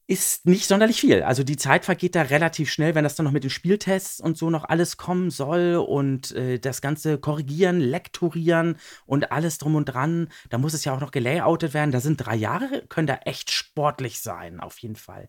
ist 0.07 0.45
nicht 0.45 0.67
sonderlich 0.67 1.01
viel. 1.01 1.21
Also 1.23 1.43
die 1.43 1.57
Zeit 1.57 1.83
vergeht 1.83 2.15
da 2.15 2.21
relativ 2.21 2.71
schnell, 2.71 2.95
wenn 2.95 3.03
das 3.03 3.15
dann 3.15 3.25
noch 3.25 3.33
mit 3.33 3.43
den 3.43 3.49
Spieltests 3.49 4.21
und 4.21 4.37
so 4.37 4.49
noch 4.49 4.63
alles 4.63 4.95
kommen 4.95 5.29
soll 5.29 5.75
und 5.75 6.31
äh, 6.31 6.59
das 6.59 6.81
Ganze 6.81 7.17
korrigieren, 7.17 7.81
lektorieren 7.81 8.77
und 9.05 9.33
alles 9.33 9.57
drum 9.57 9.75
und 9.75 9.85
dran. 9.85 10.29
Da 10.49 10.57
muss 10.57 10.73
es 10.73 10.85
ja 10.85 10.95
auch 10.95 11.01
noch 11.01 11.11
gelayoutet 11.11 11.73
werden. 11.73 11.91
Da 11.91 11.99
sind 11.99 12.17
drei 12.17 12.35
Jahre, 12.35 12.85
können 12.87 13.07
da 13.07 13.19
echt 13.25 13.51
sportlich 13.51 14.21
sein, 14.21 14.61
auf 14.61 14.79
jeden 14.79 14.95
Fall. 14.95 15.27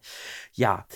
Ja, 0.52 0.87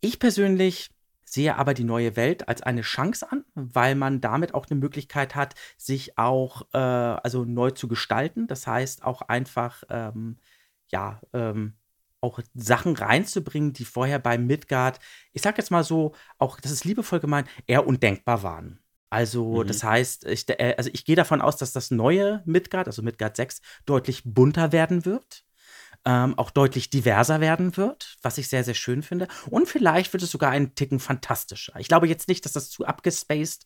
ich 0.00 0.20
persönlich 0.20 0.90
sehe 1.32 1.56
aber 1.56 1.72
die 1.72 1.84
neue 1.84 2.14
Welt 2.14 2.48
als 2.48 2.62
eine 2.62 2.82
Chance 2.82 3.30
an, 3.30 3.44
weil 3.54 3.94
man 3.94 4.20
damit 4.20 4.52
auch 4.52 4.66
eine 4.68 4.78
Möglichkeit 4.78 5.34
hat, 5.34 5.54
sich 5.78 6.18
auch 6.18 6.66
äh, 6.74 6.78
also 6.78 7.44
neu 7.44 7.70
zu 7.70 7.88
gestalten. 7.88 8.46
Das 8.46 8.66
heißt 8.66 9.02
auch 9.02 9.22
einfach, 9.22 9.82
ähm, 9.88 10.36
ja, 10.88 11.20
ähm, 11.32 11.72
auch 12.20 12.40
Sachen 12.54 12.94
reinzubringen, 12.96 13.72
die 13.72 13.86
vorher 13.86 14.18
bei 14.18 14.36
Midgard, 14.36 15.00
ich 15.32 15.42
sag 15.42 15.56
jetzt 15.56 15.70
mal 15.70 15.84
so, 15.84 16.14
auch, 16.38 16.60
das 16.60 16.70
ist 16.70 16.84
liebevoll 16.84 17.20
gemeint, 17.20 17.48
eher 17.66 17.86
undenkbar 17.86 18.42
waren. 18.42 18.78
Also, 19.08 19.62
mhm. 19.62 19.66
das 19.66 19.82
heißt, 19.82 20.26
ich, 20.26 20.48
äh, 20.48 20.74
also 20.76 20.90
ich 20.92 21.04
gehe 21.04 21.16
davon 21.16 21.40
aus, 21.40 21.56
dass 21.56 21.72
das 21.72 21.90
neue 21.90 22.42
Midgard, 22.44 22.86
also 22.86 23.02
Midgard 23.02 23.36
6, 23.36 23.62
deutlich 23.86 24.22
bunter 24.24 24.72
werden 24.72 25.06
wird 25.06 25.44
ähm, 26.04 26.36
auch 26.38 26.50
deutlich 26.50 26.90
diverser 26.90 27.40
werden 27.40 27.76
wird, 27.76 28.16
was 28.22 28.38
ich 28.38 28.48
sehr, 28.48 28.64
sehr 28.64 28.74
schön 28.74 29.02
finde. 29.02 29.28
Und 29.50 29.68
vielleicht 29.68 30.12
wird 30.12 30.22
es 30.22 30.30
sogar 30.30 30.50
einen 30.50 30.74
Ticken 30.74 31.00
fantastischer. 31.00 31.74
Ich 31.78 31.88
glaube 31.88 32.08
jetzt 32.08 32.28
nicht, 32.28 32.44
dass 32.44 32.52
das 32.52 32.70
zu 32.70 32.84
abgespaced 32.84 33.64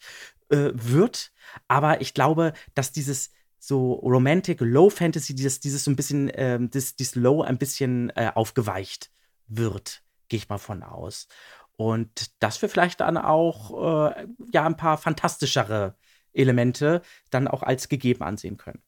äh, 0.51 0.71
wird, 0.75 1.33
aber 1.69 2.01
ich 2.01 2.15
glaube, 2.15 2.53
dass 2.75 2.93
dieses 2.93 3.31
so 3.59 3.95
Romantic 3.95 4.61
Low 4.61 4.91
Fantasy, 4.91 5.35
dieses, 5.35 5.61
dieses 5.61 5.85
so 5.85 5.91
ein 5.91 5.97
bisschen, 5.97 6.31
ähm, 6.35 6.71
das, 6.71 6.95
dieses 6.97 7.15
Low 7.15 7.43
ein 7.43 7.59
bisschen 7.59 8.11
äh, 8.11 8.31
aufgeweicht 8.35 9.11
wird, 9.49 10.03
gehe 10.29 10.39
ich 10.39 10.49
mal 10.49 10.59
von 10.59 10.83
aus. 10.83 11.29
Und 11.77 12.43
dass 12.43 12.61
wir 12.63 12.69
vielleicht 12.69 13.01
dann 13.01 13.17
auch 13.17 14.11
äh, 14.11 14.27
ja 14.53 14.65
ein 14.65 14.77
paar 14.77 14.99
fantastischere 14.99 15.97
Elemente 16.33 17.03
dann 17.31 17.49
auch 17.49 17.63
als 17.63 17.89
gegeben 17.89 18.23
ansehen 18.23 18.57
können. 18.57 18.83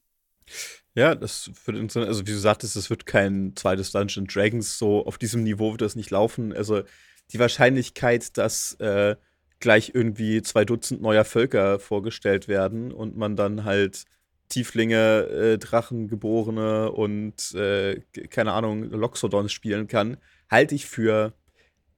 Ja, 0.98 1.14
das 1.14 1.52
wird. 1.64 1.96
Also, 1.96 2.26
wie 2.26 2.32
du 2.32 2.38
sagtest, 2.38 2.74
es 2.74 2.90
wird 2.90 3.06
kein 3.06 3.54
zweites 3.54 3.92
Dungeon 3.92 4.26
Dragons. 4.26 4.78
So 4.78 5.06
auf 5.06 5.16
diesem 5.16 5.44
Niveau 5.44 5.70
wird 5.70 5.80
das 5.80 5.94
nicht 5.94 6.10
laufen. 6.10 6.52
Also, 6.52 6.82
die 7.30 7.38
Wahrscheinlichkeit, 7.38 8.36
dass 8.36 8.74
äh, 8.80 9.14
gleich 9.60 9.92
irgendwie 9.94 10.42
zwei 10.42 10.64
Dutzend 10.64 11.00
neuer 11.00 11.24
Völker 11.24 11.78
vorgestellt 11.78 12.48
werden 12.48 12.90
und 12.90 13.16
man 13.16 13.36
dann 13.36 13.62
halt 13.62 14.06
Tieflinge, 14.48 15.28
äh, 15.28 15.58
Drachengeborene 15.58 16.90
und 16.90 17.54
äh, 17.54 18.00
keine 18.30 18.52
Ahnung, 18.52 18.90
Loxodons 18.90 19.52
spielen 19.52 19.86
kann, 19.86 20.16
halte 20.50 20.74
ich 20.74 20.86
für 20.86 21.32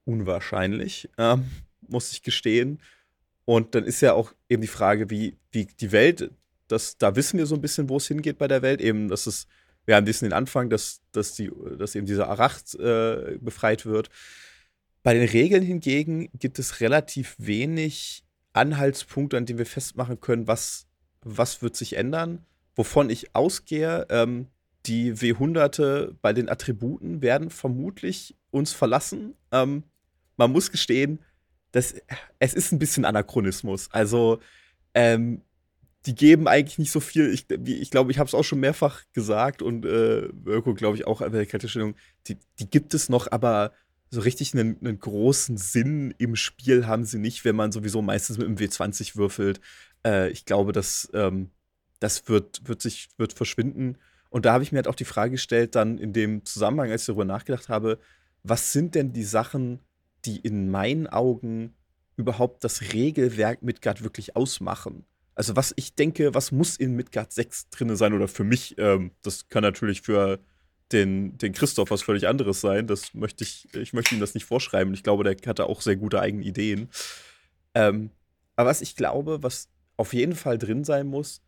unwahrscheinlich, 0.05 1.09
ähm, 1.17 1.49
muss 1.87 2.11
ich 2.11 2.21
gestehen. 2.21 2.79
Und 3.45 3.73
dann 3.73 3.85
ist 3.85 4.01
ja 4.01 4.13
auch 4.13 4.33
eben 4.47 4.61
die 4.61 4.67
Frage, 4.67 5.09
wie, 5.09 5.39
wie 5.51 5.65
die 5.65 5.91
Welt 5.91 6.29
das, 6.71 6.97
da 6.97 7.15
wissen 7.15 7.37
wir 7.37 7.45
so 7.45 7.55
ein 7.55 7.61
bisschen, 7.61 7.89
wo 7.89 7.97
es 7.97 8.07
hingeht 8.07 8.37
bei 8.37 8.47
der 8.47 8.61
Welt. 8.61 8.81
Eben, 8.81 9.09
dass 9.09 9.27
es, 9.27 9.47
wir 9.85 9.95
haben 9.95 10.05
diesen 10.05 10.33
Anfang, 10.33 10.69
dass, 10.69 11.01
dass, 11.11 11.35
die, 11.35 11.51
dass 11.77 11.95
eben 11.95 12.05
dieser 12.05 12.29
Aracht 12.29 12.75
äh, 12.75 13.37
befreit 13.39 13.85
wird. 13.85 14.09
Bei 15.03 15.13
den 15.13 15.27
Regeln 15.27 15.63
hingegen 15.63 16.29
gibt 16.37 16.59
es 16.59 16.79
relativ 16.79 17.35
wenig 17.37 18.23
Anhaltspunkte, 18.53 19.37
an 19.37 19.45
denen 19.45 19.59
wir 19.59 19.65
festmachen 19.65 20.19
können, 20.21 20.47
was, 20.47 20.87
was 21.21 21.61
wird 21.61 21.75
sich 21.75 21.97
ändern. 21.97 22.45
Wovon 22.75 23.09
ich 23.09 23.35
ausgehe, 23.35 24.05
ähm, 24.09 24.47
die 24.85 25.21
W-Hunderte 25.21 26.15
bei 26.21 26.33
den 26.33 26.49
Attributen 26.49 27.21
werden 27.21 27.49
vermutlich 27.49 28.35
uns 28.49 28.71
verlassen. 28.73 29.35
Ähm, 29.51 29.83
man 30.37 30.51
muss 30.51 30.71
gestehen, 30.71 31.19
dass, 31.71 31.95
es 32.39 32.53
ist 32.53 32.71
ein 32.71 32.79
bisschen 32.79 33.05
Anachronismus. 33.05 33.89
Also, 33.91 34.39
ähm, 34.93 35.41
die 36.05 36.15
geben 36.15 36.47
eigentlich 36.47 36.79
nicht 36.79 36.91
so 36.91 36.99
viel. 36.99 37.31
Ich 37.31 37.47
glaube, 37.47 37.69
ich, 37.69 37.91
glaub, 37.91 38.09
ich 38.09 38.17
habe 38.17 38.27
es 38.27 38.33
auch 38.33 38.43
schon 38.43 38.59
mehrfach 38.59 39.03
gesagt 39.13 39.61
und 39.61 39.85
äh, 39.85 40.29
Mirko, 40.43 40.73
glaube 40.73 40.97
ich, 40.97 41.05
auch 41.05 41.19
bei 41.19 41.29
der 41.29 41.45
Kältestellung. 41.45 41.95
Die, 42.27 42.37
die 42.59 42.69
gibt 42.69 42.93
es 42.93 43.09
noch, 43.09 43.31
aber 43.31 43.71
so 44.09 44.21
richtig 44.21 44.53
einen, 44.53 44.77
einen, 44.81 44.99
großen 44.99 45.57
Sinn 45.57 46.13
im 46.17 46.35
Spiel 46.35 46.87
haben 46.87 47.05
sie 47.05 47.19
nicht, 47.19 47.45
wenn 47.45 47.55
man 47.55 47.71
sowieso 47.71 48.01
meistens 48.01 48.37
mit 48.37 48.47
dem 48.47 48.57
W20 48.57 49.15
würfelt. 49.15 49.61
Äh, 50.05 50.31
ich 50.31 50.45
glaube, 50.45 50.73
das, 50.73 51.09
ähm, 51.13 51.51
das 51.99 52.27
wird, 52.27 52.67
wird 52.67 52.81
sich 52.81 53.09
wird 53.17 53.33
verschwinden. 53.33 53.97
Und 54.29 54.45
da 54.45 54.53
habe 54.53 54.63
ich 54.63 54.71
mir 54.71 54.77
halt 54.77 54.87
auch 54.87 54.95
die 54.95 55.05
Frage 55.05 55.31
gestellt, 55.31 55.75
dann 55.75 55.97
in 55.97 56.13
dem 56.13 56.45
Zusammenhang, 56.45 56.91
als 56.91 57.03
ich 57.03 57.07
darüber 57.07 57.25
nachgedacht 57.25 57.69
habe, 57.69 57.99
was 58.43 58.73
sind 58.73 58.95
denn 58.95 59.13
die 59.13 59.23
Sachen, 59.23 59.79
die 60.25 60.39
in 60.39 60.69
meinen 60.69 61.07
Augen 61.07 61.73
überhaupt 62.17 62.63
das 62.63 62.93
Regelwerk 62.93 63.61
Midgard 63.61 64.03
wirklich 64.03 64.35
ausmachen? 64.35 65.05
Also 65.41 65.55
was 65.55 65.73
ich 65.75 65.95
denke, 65.95 66.35
was 66.35 66.51
muss 66.51 66.77
in 66.77 66.95
Midgard 66.95 67.31
6 67.31 67.69
drin 67.71 67.95
sein 67.95 68.13
oder 68.13 68.27
für 68.27 68.43
mich, 68.43 68.75
ähm, 68.77 69.09
das 69.23 69.49
kann 69.49 69.63
natürlich 69.63 70.03
für 70.03 70.37
den, 70.91 71.35
den 71.39 71.51
Christoph 71.51 71.89
was 71.89 72.03
völlig 72.03 72.27
anderes 72.27 72.61
sein. 72.61 72.85
Das 72.85 73.15
möchte 73.15 73.43
ich, 73.43 73.67
ich 73.73 73.91
möchte 73.91 74.13
ihm 74.13 74.21
das 74.21 74.35
nicht 74.35 74.45
vorschreiben. 74.45 74.93
Ich 74.93 75.01
glaube, 75.01 75.23
der 75.23 75.35
hatte 75.49 75.65
auch 75.65 75.81
sehr 75.81 75.95
gute 75.95 76.21
eigene 76.21 76.43
Ideen. 76.43 76.89
Ähm, 77.73 78.11
aber 78.55 78.69
was 78.69 78.83
ich 78.83 78.95
glaube, 78.95 79.41
was 79.41 79.67
auf 79.97 80.13
jeden 80.13 80.35
Fall 80.35 80.59
drin 80.59 80.83
sein 80.83 81.07
muss, 81.07 81.41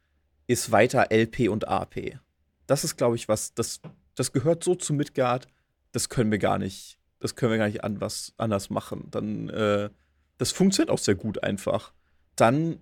ist 0.47 0.71
weiter 0.71 1.11
LP 1.11 1.49
und 1.51 1.67
AP. 1.67 2.17
Das 2.65 2.83
ist, 2.83 2.97
glaube 2.97 3.15
ich, 3.15 3.27
was, 3.27 3.53
das, 3.53 3.79
das 4.15 4.31
gehört 4.31 4.63
so 4.63 4.73
zu 4.73 4.95
Midgard, 4.95 5.47
das 5.91 6.09
können 6.09 6.31
wir 6.31 6.39
gar 6.39 6.57
nicht, 6.57 6.97
das 7.19 7.35
können 7.35 7.51
wir 7.51 7.59
gar 7.59 7.67
nicht 7.67 7.83
an 7.83 8.01
was 8.01 8.33
anders 8.37 8.71
machen. 8.71 9.09
Dann, 9.11 9.49
äh, 9.49 9.91
das 10.39 10.51
funktioniert 10.51 10.89
auch 10.89 10.97
sehr 10.97 11.13
gut 11.13 11.43
einfach. 11.43 11.93
Dann 12.35 12.79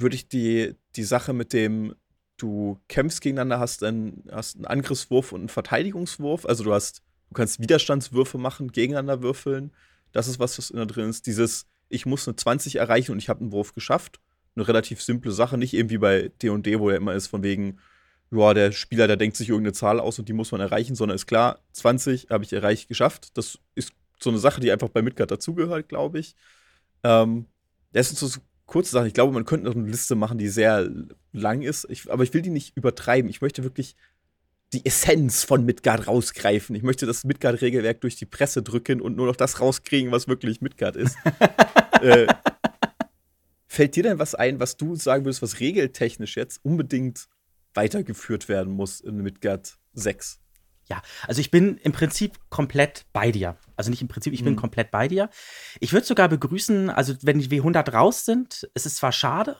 würde 0.00 0.16
ich 0.16 0.28
die, 0.28 0.74
die 0.96 1.04
Sache 1.04 1.32
mit 1.32 1.52
dem, 1.52 1.94
du 2.36 2.80
kämpfst 2.88 3.20
gegeneinander, 3.20 3.58
hast 3.58 3.82
einen, 3.82 4.24
hast 4.30 4.56
einen 4.56 4.66
Angriffswurf 4.66 5.32
und 5.32 5.40
einen 5.40 5.48
Verteidigungswurf. 5.48 6.46
Also 6.46 6.64
du 6.64 6.72
hast, 6.72 7.02
du 7.28 7.34
kannst 7.34 7.60
Widerstandswürfe 7.60 8.38
machen, 8.38 8.72
gegeneinander 8.72 9.22
würfeln. 9.22 9.72
Das 10.12 10.28
ist 10.28 10.38
was, 10.38 10.58
was 10.58 10.68
da 10.68 10.84
drin 10.84 11.10
ist. 11.10 11.26
Dieses, 11.26 11.66
ich 11.88 12.06
muss 12.06 12.26
eine 12.26 12.36
20 12.36 12.76
erreichen 12.76 13.12
und 13.12 13.18
ich 13.18 13.28
habe 13.28 13.40
einen 13.40 13.52
Wurf 13.52 13.74
geschafft. 13.74 14.20
Eine 14.56 14.68
relativ 14.68 15.02
simple 15.02 15.32
Sache, 15.32 15.58
nicht 15.58 15.74
irgendwie 15.74 15.98
bei 15.98 16.30
D&D, 16.42 16.78
wo 16.78 16.90
ja 16.90 16.96
immer 16.96 17.14
ist 17.14 17.26
von 17.26 17.42
wegen, 17.42 17.78
ja, 18.30 18.54
der 18.54 18.72
Spieler, 18.72 19.06
der 19.06 19.16
denkt 19.16 19.36
sich 19.36 19.48
irgendeine 19.48 19.72
Zahl 19.72 20.00
aus 20.00 20.18
und 20.18 20.28
die 20.28 20.32
muss 20.32 20.52
man 20.52 20.60
erreichen, 20.60 20.94
sondern 20.94 21.16
ist 21.16 21.26
klar, 21.26 21.60
20 21.72 22.28
habe 22.30 22.44
ich 22.44 22.52
erreicht, 22.52 22.88
geschafft. 22.88 23.36
Das 23.36 23.58
ist 23.74 23.92
so 24.20 24.30
eine 24.30 24.38
Sache, 24.38 24.60
die 24.60 24.72
einfach 24.72 24.88
bei 24.88 25.02
Midgard 25.02 25.30
dazugehört, 25.30 25.88
glaube 25.88 26.18
ich. 26.18 26.34
Ähm, 27.02 27.46
das 27.92 28.08
sind 28.08 28.18
so 28.18 28.40
kurze 28.66 28.90
Sachen. 28.92 29.06
Ich 29.06 29.14
glaube, 29.14 29.32
man 29.32 29.44
könnte 29.44 29.66
noch 29.66 29.74
eine 29.74 29.88
Liste 29.88 30.14
machen, 30.14 30.38
die 30.38 30.48
sehr 30.48 30.90
lang 31.32 31.62
ist. 31.62 31.86
Ich, 31.90 32.10
aber 32.10 32.22
ich 32.22 32.32
will 32.34 32.42
die 32.42 32.50
nicht 32.50 32.76
übertreiben. 32.76 33.30
Ich 33.30 33.40
möchte 33.40 33.62
wirklich 33.62 33.96
die 34.72 34.84
Essenz 34.84 35.44
von 35.44 35.64
Midgard 35.64 36.06
rausgreifen. 36.08 36.74
Ich 36.74 36.82
möchte 36.82 37.06
das 37.06 37.24
Midgard-Regelwerk 37.24 38.00
durch 38.00 38.16
die 38.16 38.26
Presse 38.26 38.62
drücken 38.62 39.00
und 39.00 39.16
nur 39.16 39.26
noch 39.26 39.36
das 39.36 39.60
rauskriegen, 39.60 40.10
was 40.10 40.26
wirklich 40.26 40.60
Midgard 40.60 40.96
ist. 40.96 41.16
äh, 42.00 42.26
fällt 43.66 43.96
dir 43.96 44.02
denn 44.02 44.18
was 44.18 44.34
ein, 44.34 44.58
was 44.60 44.76
du 44.76 44.96
sagen 44.96 45.24
würdest, 45.24 45.42
was 45.42 45.60
regeltechnisch 45.60 46.36
jetzt 46.36 46.64
unbedingt 46.64 47.28
weitergeführt 47.74 48.48
werden 48.48 48.72
muss 48.72 49.00
in 49.00 49.18
Midgard 49.18 49.78
6? 49.92 50.40
Ja, 50.88 51.00
also 51.26 51.40
ich 51.40 51.50
bin 51.50 51.78
im 51.78 51.92
Prinzip 51.92 52.38
komplett 52.50 53.06
bei 53.12 53.32
dir. 53.32 53.56
Also 53.76 53.90
nicht 53.90 54.02
im 54.02 54.08
Prinzip, 54.08 54.32
ich 54.32 54.44
bin 54.44 54.52
mhm. 54.52 54.58
komplett 54.58 54.90
bei 54.90 55.08
dir. 55.08 55.30
Ich 55.80 55.92
würde 55.92 56.06
sogar 56.06 56.28
begrüßen, 56.28 56.90
also 56.90 57.14
wenn 57.22 57.38
die 57.38 57.48
W100 57.48 57.90
raus 57.92 58.24
sind, 58.24 58.68
es 58.74 58.84
ist 58.84 58.96
zwar 58.96 59.12
schade, 59.12 59.56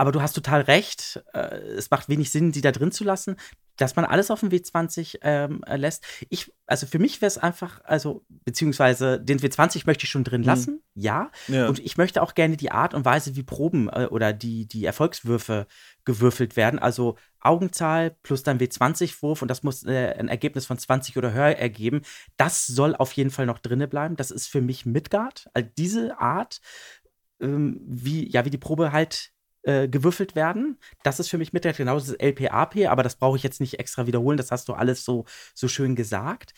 aber 0.00 0.12
du 0.12 0.22
hast 0.22 0.32
total 0.32 0.62
recht. 0.62 1.22
Äh, 1.34 1.58
es 1.76 1.90
macht 1.90 2.08
wenig 2.08 2.30
Sinn, 2.30 2.54
sie 2.54 2.62
da 2.62 2.72
drin 2.72 2.90
zu 2.90 3.04
lassen, 3.04 3.36
dass 3.76 3.96
man 3.96 4.06
alles 4.06 4.30
auf 4.30 4.40
dem 4.40 4.48
W20 4.48 5.18
ähm, 5.20 5.62
lässt. 5.68 6.06
Ich, 6.30 6.50
also 6.64 6.86
für 6.86 6.98
mich 6.98 7.20
wäre 7.20 7.28
es 7.28 7.36
einfach, 7.36 7.82
also, 7.84 8.24
beziehungsweise 8.46 9.20
den 9.20 9.38
W20 9.40 9.82
möchte 9.84 10.04
ich 10.04 10.10
schon 10.10 10.24
drin 10.24 10.40
mhm. 10.40 10.46
lassen, 10.46 10.70
mhm. 10.94 11.02
ja. 11.02 11.30
ja. 11.48 11.68
Und 11.68 11.80
ich 11.80 11.98
möchte 11.98 12.22
auch 12.22 12.34
gerne 12.34 12.56
die 12.56 12.70
Art 12.70 12.94
und 12.94 13.04
Weise, 13.04 13.36
wie 13.36 13.42
Proben 13.42 13.90
äh, 13.90 14.06
oder 14.10 14.32
die, 14.32 14.66
die 14.66 14.86
Erfolgswürfe 14.86 15.66
gewürfelt 16.06 16.56
werden. 16.56 16.78
Also 16.78 17.18
Augenzahl 17.38 18.16
plus 18.22 18.42
dann 18.42 18.58
W20-Wurf 18.58 19.42
und 19.42 19.48
das 19.48 19.62
muss 19.62 19.84
äh, 19.84 20.14
ein 20.18 20.28
Ergebnis 20.28 20.64
von 20.64 20.78
20 20.78 21.18
oder 21.18 21.34
höher 21.34 21.58
ergeben. 21.58 22.00
Das 22.38 22.66
soll 22.66 22.96
auf 22.96 23.12
jeden 23.12 23.30
Fall 23.30 23.44
noch 23.44 23.58
drinne 23.58 23.86
bleiben. 23.86 24.16
Das 24.16 24.30
ist 24.30 24.46
für 24.46 24.62
mich 24.62 24.86
Midgard. 24.86 25.50
Also 25.52 25.68
diese 25.76 26.18
Art, 26.18 26.62
ähm, 27.38 27.82
wie, 27.86 28.26
ja, 28.30 28.46
wie 28.46 28.50
die 28.50 28.56
Probe 28.56 28.92
halt 28.92 29.34
äh, 29.62 29.88
gewürfelt 29.88 30.34
werden. 30.34 30.78
Das 31.02 31.20
ist 31.20 31.28
für 31.28 31.38
mich 31.38 31.52
mit 31.52 31.64
der 31.64 31.72
genau 31.72 31.94
das 31.94 32.14
LPAP, 32.18 32.88
aber 32.88 33.02
das 33.02 33.16
brauche 33.16 33.36
ich 33.36 33.42
jetzt 33.42 33.60
nicht 33.60 33.78
extra 33.78 34.06
wiederholen. 34.06 34.36
Das 34.36 34.50
hast 34.50 34.68
du 34.68 34.74
alles 34.74 35.04
so, 35.04 35.24
so 35.54 35.68
schön 35.68 35.96
gesagt. 35.96 36.52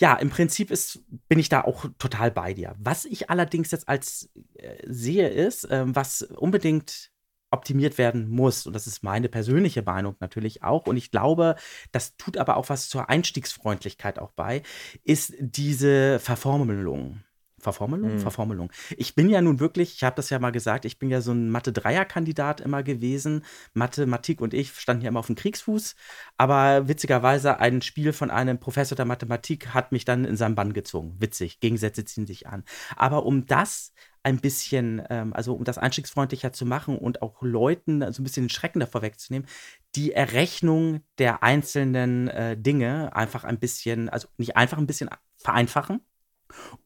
Ja, 0.00 0.14
im 0.14 0.30
Prinzip 0.30 0.70
ist, 0.70 1.00
bin 1.28 1.38
ich 1.40 1.48
da 1.48 1.62
auch 1.62 1.86
total 1.98 2.30
bei 2.30 2.54
dir. 2.54 2.76
Was 2.78 3.04
ich 3.04 3.30
allerdings 3.30 3.70
jetzt 3.72 3.88
als 3.88 4.30
äh, 4.54 4.76
sehe, 4.86 5.28
ist, 5.28 5.64
äh, 5.64 5.84
was 5.86 6.22
unbedingt 6.22 7.10
optimiert 7.50 7.98
werden 7.98 8.28
muss, 8.28 8.66
und 8.66 8.74
das 8.74 8.86
ist 8.86 9.02
meine 9.02 9.28
persönliche 9.28 9.82
Meinung 9.82 10.14
natürlich 10.20 10.62
auch, 10.62 10.86
und 10.86 10.96
ich 10.96 11.10
glaube, 11.10 11.56
das 11.92 12.16
tut 12.16 12.36
aber 12.36 12.56
auch 12.56 12.68
was 12.68 12.88
zur 12.88 13.08
Einstiegsfreundlichkeit 13.08 14.18
auch 14.18 14.32
bei, 14.32 14.62
ist 15.02 15.34
diese 15.40 16.18
Verformelung. 16.20 17.22
Verformelung? 17.58 18.14
Mhm. 18.14 18.18
Verformelung. 18.20 18.72
Ich 18.96 19.14
bin 19.14 19.28
ja 19.28 19.40
nun 19.40 19.60
wirklich, 19.60 19.94
ich 19.94 20.04
habe 20.04 20.16
das 20.16 20.30
ja 20.30 20.38
mal 20.38 20.52
gesagt, 20.52 20.84
ich 20.84 20.98
bin 20.98 21.10
ja 21.10 21.20
so 21.20 21.32
ein 21.32 21.50
Mathe-Dreier-Kandidat 21.50 22.60
immer 22.60 22.82
gewesen. 22.82 23.44
Mathematik 23.74 24.40
und 24.40 24.54
ich 24.54 24.72
standen 24.72 25.02
ja 25.02 25.08
immer 25.08 25.20
auf 25.20 25.26
dem 25.26 25.36
Kriegsfuß. 25.36 25.94
Aber 26.36 26.88
witzigerweise, 26.88 27.58
ein 27.58 27.82
Spiel 27.82 28.12
von 28.12 28.30
einem 28.30 28.58
Professor 28.58 28.96
der 28.96 29.04
Mathematik 29.04 29.74
hat 29.74 29.92
mich 29.92 30.04
dann 30.04 30.24
in 30.24 30.36
seinen 30.36 30.54
Bann 30.54 30.72
gezogen. 30.72 31.16
Witzig, 31.18 31.60
Gegensätze 31.60 32.04
ziehen 32.04 32.26
sich 32.26 32.46
an. 32.46 32.64
Aber 32.96 33.26
um 33.26 33.46
das 33.46 33.92
ein 34.22 34.38
bisschen, 34.40 35.02
ähm, 35.10 35.32
also 35.32 35.54
um 35.54 35.64
das 35.64 35.78
einstiegsfreundlicher 35.78 36.52
zu 36.52 36.66
machen 36.66 36.98
und 36.98 37.22
auch 37.22 37.42
Leuten 37.42 38.00
so 38.00 38.06
also 38.06 38.22
ein 38.22 38.24
bisschen 38.24 38.44
den 38.44 38.50
Schrecken 38.50 38.80
davor 38.80 39.02
wegzunehmen, 39.02 39.48
die 39.94 40.12
Errechnung 40.12 41.00
der 41.18 41.42
einzelnen 41.42 42.28
äh, 42.28 42.56
Dinge 42.56 43.14
einfach 43.16 43.44
ein 43.44 43.58
bisschen, 43.58 44.08
also 44.08 44.28
nicht 44.36 44.56
einfach 44.56 44.78
ein 44.78 44.86
bisschen 44.86 45.08
vereinfachen 45.36 46.00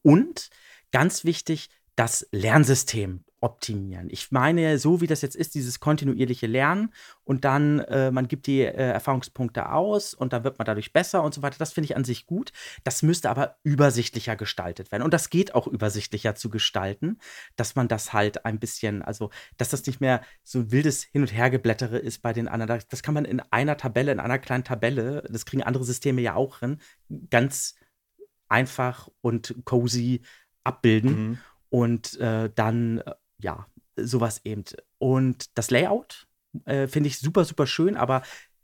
und 0.01 0.49
Ganz 0.93 1.25
wichtig, 1.25 1.69
das 1.95 2.27
Lernsystem 2.31 3.25
optimieren. 3.41 4.09
Ich 4.11 4.31
meine, 4.31 4.77
so 4.77 5.01
wie 5.01 5.07
das 5.07 5.23
jetzt 5.23 5.35
ist, 5.35 5.55
dieses 5.55 5.79
kontinuierliche 5.79 6.45
Lernen 6.45 6.93
und 7.23 7.45
dann 7.45 7.79
äh, 7.79 8.11
man 8.11 8.27
gibt 8.27 8.45
die 8.45 8.61
äh, 8.61 8.71
Erfahrungspunkte 8.71 9.71
aus 9.71 10.13
und 10.13 10.33
dann 10.33 10.43
wird 10.43 10.59
man 10.59 10.65
dadurch 10.65 10.93
besser 10.93 11.23
und 11.23 11.33
so 11.33 11.41
weiter. 11.41 11.57
Das 11.57 11.73
finde 11.73 11.85
ich 11.85 11.97
an 11.97 12.05
sich 12.05 12.27
gut. 12.27 12.53
Das 12.83 13.01
müsste 13.01 13.31
aber 13.31 13.57
übersichtlicher 13.63 14.35
gestaltet 14.35 14.91
werden. 14.91 15.01
Und 15.01 15.15
das 15.15 15.31
geht 15.31 15.55
auch 15.55 15.65
übersichtlicher 15.65 16.35
zu 16.35 16.51
gestalten, 16.51 17.17
dass 17.55 17.75
man 17.75 17.87
das 17.87 18.13
halt 18.13 18.45
ein 18.45 18.59
bisschen, 18.59 19.01
also 19.01 19.31
dass 19.57 19.69
das 19.69 19.85
nicht 19.87 19.99
mehr 19.99 20.21
so 20.43 20.59
ein 20.59 20.71
wildes 20.71 21.01
Hin- 21.03 21.23
und 21.23 21.33
Hergeblättere 21.33 21.97
ist 21.97 22.21
bei 22.21 22.33
den 22.33 22.47
anderen. 22.47 22.81
Das 22.89 23.01
kann 23.01 23.15
man 23.15 23.25
in 23.25 23.41
einer 23.51 23.77
Tabelle, 23.77 24.11
in 24.11 24.19
einer 24.19 24.37
kleinen 24.37 24.63
Tabelle, 24.63 25.23
das 25.29 25.45
kriegen 25.45 25.63
andere 25.63 25.85
Systeme 25.85 26.21
ja 26.21 26.35
auch 26.35 26.59
hin, 26.59 26.77
ganz 27.31 27.73
einfach 28.47 29.09
und 29.21 29.55
cozy 29.65 30.21
abbilden 30.63 31.29
mhm. 31.29 31.37
und 31.69 32.19
äh, 32.19 32.49
dann, 32.53 32.99
äh, 32.99 33.13
ja, 33.39 33.65
sowas 33.95 34.41
eben. 34.43 34.63
Und 34.97 35.57
das 35.57 35.71
Layout 35.71 36.27
äh, 36.65 36.87
finde 36.87 37.07
ich 37.07 37.19
super, 37.19 37.45
super 37.45 37.67
schön, 37.67 37.95
aber 37.97 38.23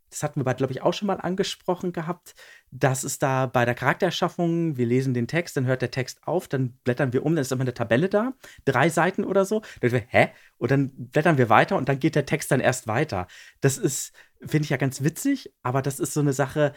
das 0.09 0.23
hatten 0.23 0.43
wir, 0.43 0.53
glaube 0.53 0.73
ich, 0.73 0.81
auch 0.81 0.93
schon 0.93 1.07
mal 1.07 1.21
angesprochen 1.21 1.93
gehabt, 1.93 2.33
dass 2.71 3.03
es 3.03 3.19
da 3.19 3.45
bei 3.45 3.65
der 3.65 3.75
Charaktererschaffung, 3.75 4.77
wir 4.77 4.85
lesen 4.85 5.13
den 5.13 5.27
Text, 5.27 5.55
dann 5.55 5.65
hört 5.65 5.81
der 5.81 5.91
Text 5.91 6.19
auf, 6.25 6.47
dann 6.47 6.73
blättern 6.83 7.13
wir 7.13 7.25
um, 7.25 7.35
dann 7.35 7.41
ist 7.41 7.51
immer 7.51 7.61
eine 7.61 7.73
Tabelle 7.73 8.09
da, 8.09 8.33
drei 8.65 8.89
Seiten 8.89 9.23
oder 9.23 9.45
so. 9.45 9.61
Dann 9.81 9.91
wir, 9.91 10.03
hä? 10.07 10.29
Und 10.57 10.71
dann 10.71 10.91
blättern 10.95 11.37
wir 11.37 11.49
weiter 11.49 11.77
und 11.77 11.89
dann 11.89 11.99
geht 11.99 12.15
der 12.15 12.25
Text 12.25 12.51
dann 12.51 12.59
erst 12.59 12.87
weiter. 12.87 13.27
Das 13.61 13.77
ist, 13.77 14.13
finde 14.41 14.63
ich 14.63 14.69
ja 14.69 14.77
ganz 14.77 15.03
witzig, 15.03 15.53
aber 15.61 15.81
das 15.81 15.99
ist 15.99 16.13
so 16.13 16.21
eine 16.21 16.33
Sache, 16.33 16.73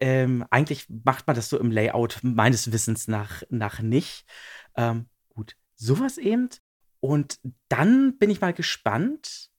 ähm, 0.00 0.44
eigentlich 0.50 0.86
macht 1.04 1.26
man 1.26 1.34
das 1.34 1.48
so 1.48 1.58
im 1.58 1.72
Layout 1.72 2.20
meines 2.22 2.70
Wissens 2.72 3.08
nach, 3.08 3.42
nach 3.50 3.80
nicht. 3.80 4.24
Ähm, 4.76 5.06
gut, 5.34 5.56
sowas 5.74 6.18
eben. 6.18 6.48
Und 7.00 7.38
dann 7.68 8.18
bin 8.18 8.30
ich 8.30 8.40
mal 8.40 8.52
gespannt, 8.52 9.50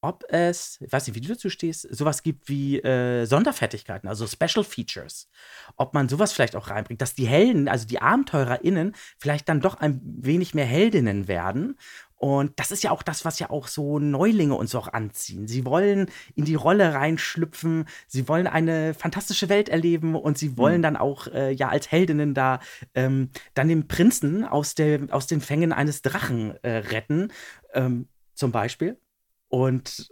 ob 0.00 0.24
es, 0.28 0.80
ich 0.80 0.92
weiß 0.92 1.06
nicht, 1.06 1.16
wie 1.16 1.20
du 1.20 1.28
dazu 1.28 1.50
stehst, 1.50 1.82
sowas 1.90 2.22
gibt 2.22 2.48
wie 2.48 2.78
äh, 2.78 3.24
Sonderfertigkeiten, 3.24 4.08
also 4.08 4.28
Special 4.28 4.62
Features. 4.64 5.28
Ob 5.76 5.92
man 5.92 6.08
sowas 6.08 6.32
vielleicht 6.32 6.54
auch 6.54 6.70
reinbringt, 6.70 7.00
dass 7.00 7.14
die 7.14 7.26
Helden, 7.26 7.68
also 7.68 7.86
die 7.86 8.00
AbenteurerInnen, 8.00 8.94
vielleicht 9.18 9.48
dann 9.48 9.60
doch 9.60 9.74
ein 9.74 10.00
wenig 10.04 10.54
mehr 10.54 10.66
Heldinnen 10.66 11.26
werden 11.26 11.76
und 12.18 12.58
das 12.58 12.72
ist 12.72 12.82
ja 12.82 12.90
auch 12.90 13.04
das, 13.04 13.24
was 13.24 13.38
ja 13.38 13.48
auch 13.50 13.68
so 13.68 14.00
Neulinge 14.00 14.56
uns 14.56 14.74
auch 14.74 14.88
anziehen. 14.88 15.46
Sie 15.46 15.64
wollen 15.64 16.10
in 16.34 16.44
die 16.44 16.56
Rolle 16.56 16.92
reinschlüpfen, 16.92 17.86
sie 18.08 18.26
wollen 18.26 18.48
eine 18.48 18.92
fantastische 18.94 19.48
Welt 19.48 19.68
erleben 19.68 20.16
und 20.16 20.36
sie 20.36 20.58
wollen 20.58 20.78
mhm. 20.78 20.82
dann 20.82 20.96
auch 20.96 21.28
äh, 21.28 21.52
ja 21.52 21.68
als 21.68 21.92
Heldinnen 21.92 22.34
da 22.34 22.58
ähm, 22.94 23.30
dann 23.54 23.68
den 23.68 23.86
Prinzen 23.86 24.44
aus, 24.44 24.74
der, 24.74 25.06
aus 25.10 25.28
den 25.28 25.40
Fängen 25.40 25.72
eines 25.72 26.02
Drachen 26.02 26.56
äh, 26.62 26.78
retten, 26.78 27.32
ähm, 27.72 28.08
zum 28.34 28.50
Beispiel. 28.50 29.00
Und 29.46 30.10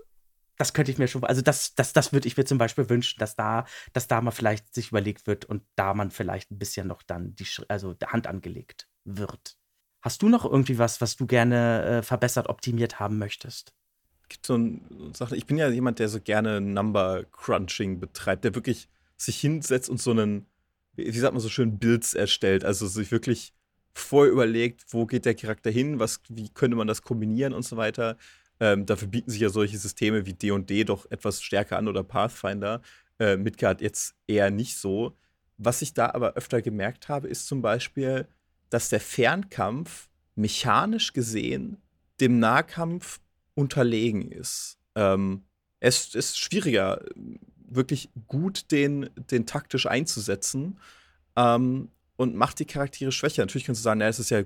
das 0.58 0.72
könnte 0.72 0.92
ich 0.92 0.98
mir 0.98 1.08
schon, 1.08 1.24
also 1.24 1.42
das, 1.42 1.74
das, 1.74 1.92
das 1.92 2.12
würde 2.12 2.28
ich 2.28 2.36
mir 2.36 2.44
zum 2.44 2.58
Beispiel 2.58 2.88
wünschen, 2.88 3.18
dass 3.18 3.34
da, 3.34 3.66
dass 3.92 4.06
da 4.06 4.20
mal 4.20 4.30
vielleicht 4.30 4.72
sich 4.72 4.88
überlegt 4.88 5.26
wird 5.26 5.44
und 5.44 5.64
da 5.74 5.92
man 5.92 6.12
vielleicht 6.12 6.52
ein 6.52 6.58
bisschen 6.58 6.86
noch 6.86 7.02
dann 7.02 7.34
die, 7.34 7.46
also 7.66 7.94
die 7.94 8.06
Hand 8.06 8.28
angelegt 8.28 8.88
wird. 9.04 9.56
Hast 10.02 10.22
du 10.22 10.28
noch 10.28 10.44
irgendwie 10.44 10.78
was, 10.78 11.00
was 11.00 11.16
du 11.16 11.26
gerne 11.26 11.84
äh, 11.84 12.02
verbessert, 12.02 12.48
optimiert 12.48 13.00
haben 13.00 13.18
möchtest? 13.18 13.74
Gibt 14.28 14.46
so 14.46 14.54
eine 14.54 14.80
Sache, 15.12 15.36
ich 15.36 15.46
bin 15.46 15.56
ja 15.56 15.68
jemand, 15.68 15.98
der 15.98 16.08
so 16.08 16.20
gerne 16.20 16.60
Number 16.60 17.24
Crunching 17.32 18.00
betreibt, 18.00 18.44
der 18.44 18.54
wirklich 18.54 18.88
sich 19.16 19.40
hinsetzt 19.40 19.88
und 19.88 20.00
so 20.00 20.10
einen, 20.10 20.46
wie 20.94 21.18
sagt 21.18 21.32
man 21.32 21.40
so 21.40 21.48
schön, 21.48 21.78
Builds 21.78 22.14
erstellt. 22.14 22.64
Also 22.64 22.86
sich 22.86 23.10
wirklich 23.10 23.52
vorher 23.94 24.32
überlegt, 24.32 24.84
wo 24.90 25.06
geht 25.06 25.24
der 25.24 25.34
Charakter 25.34 25.70
hin, 25.70 25.98
was, 25.98 26.20
wie 26.28 26.48
könnte 26.50 26.76
man 26.76 26.86
das 26.86 27.02
kombinieren 27.02 27.52
und 27.52 27.64
so 27.64 27.76
weiter. 27.76 28.16
Ähm, 28.60 28.86
dafür 28.86 29.08
bieten 29.08 29.30
sich 29.30 29.40
ja 29.40 29.48
solche 29.48 29.78
Systeme 29.78 30.26
wie 30.26 30.34
D&D 30.34 30.84
doch 30.84 31.10
etwas 31.10 31.42
stärker 31.42 31.78
an 31.78 31.88
oder 31.88 32.02
Pathfinder. 32.02 32.82
Äh, 33.18 33.36
Midgard 33.36 33.80
jetzt 33.80 34.14
eher 34.26 34.50
nicht 34.50 34.76
so. 34.76 35.16
Was 35.58 35.82
ich 35.82 35.94
da 35.94 36.10
aber 36.10 36.34
öfter 36.34 36.60
gemerkt 36.62 37.08
habe, 37.08 37.28
ist 37.28 37.46
zum 37.46 37.62
Beispiel, 37.62 38.28
dass 38.70 38.88
der 38.88 39.00
Fernkampf 39.00 40.08
mechanisch 40.34 41.12
gesehen 41.12 41.78
dem 42.20 42.38
Nahkampf 42.38 43.20
unterlegen 43.54 44.30
ist. 44.30 44.78
Ähm, 44.94 45.44
es 45.80 46.14
ist 46.14 46.38
schwieriger, 46.38 47.04
wirklich 47.68 48.10
gut 48.28 48.70
den, 48.70 49.10
den 49.30 49.46
taktisch 49.46 49.86
einzusetzen 49.86 50.78
ähm, 51.36 51.90
und 52.16 52.34
macht 52.34 52.58
die 52.58 52.64
Charaktere 52.64 53.12
schwächer. 53.12 53.42
Natürlich 53.42 53.66
kannst 53.66 53.80
du 53.80 53.84
sagen, 53.84 53.98
na, 53.98 54.08
es 54.08 54.18
ist 54.18 54.30
ja 54.30 54.44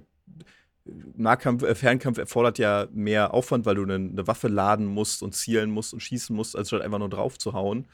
Nahkampf, 0.84 1.62
äh, 1.62 1.74
Fernkampf 1.74 2.18
erfordert 2.18 2.58
ja 2.58 2.88
mehr 2.92 3.34
Aufwand, 3.34 3.66
weil 3.66 3.76
du 3.76 3.82
eine, 3.82 3.94
eine, 3.94 4.26
Waffe 4.26 4.48
laden 4.48 4.86
musst 4.86 5.22
und 5.22 5.34
zielen 5.34 5.70
musst 5.70 5.92
und 5.92 6.00
schießen 6.00 6.34
musst, 6.34 6.56
als 6.56 6.68
statt 6.68 6.82
einfach 6.82 6.98
nur 6.98 7.10
drauf 7.10 7.38
zu 7.38 7.52
hauen. 7.52 7.86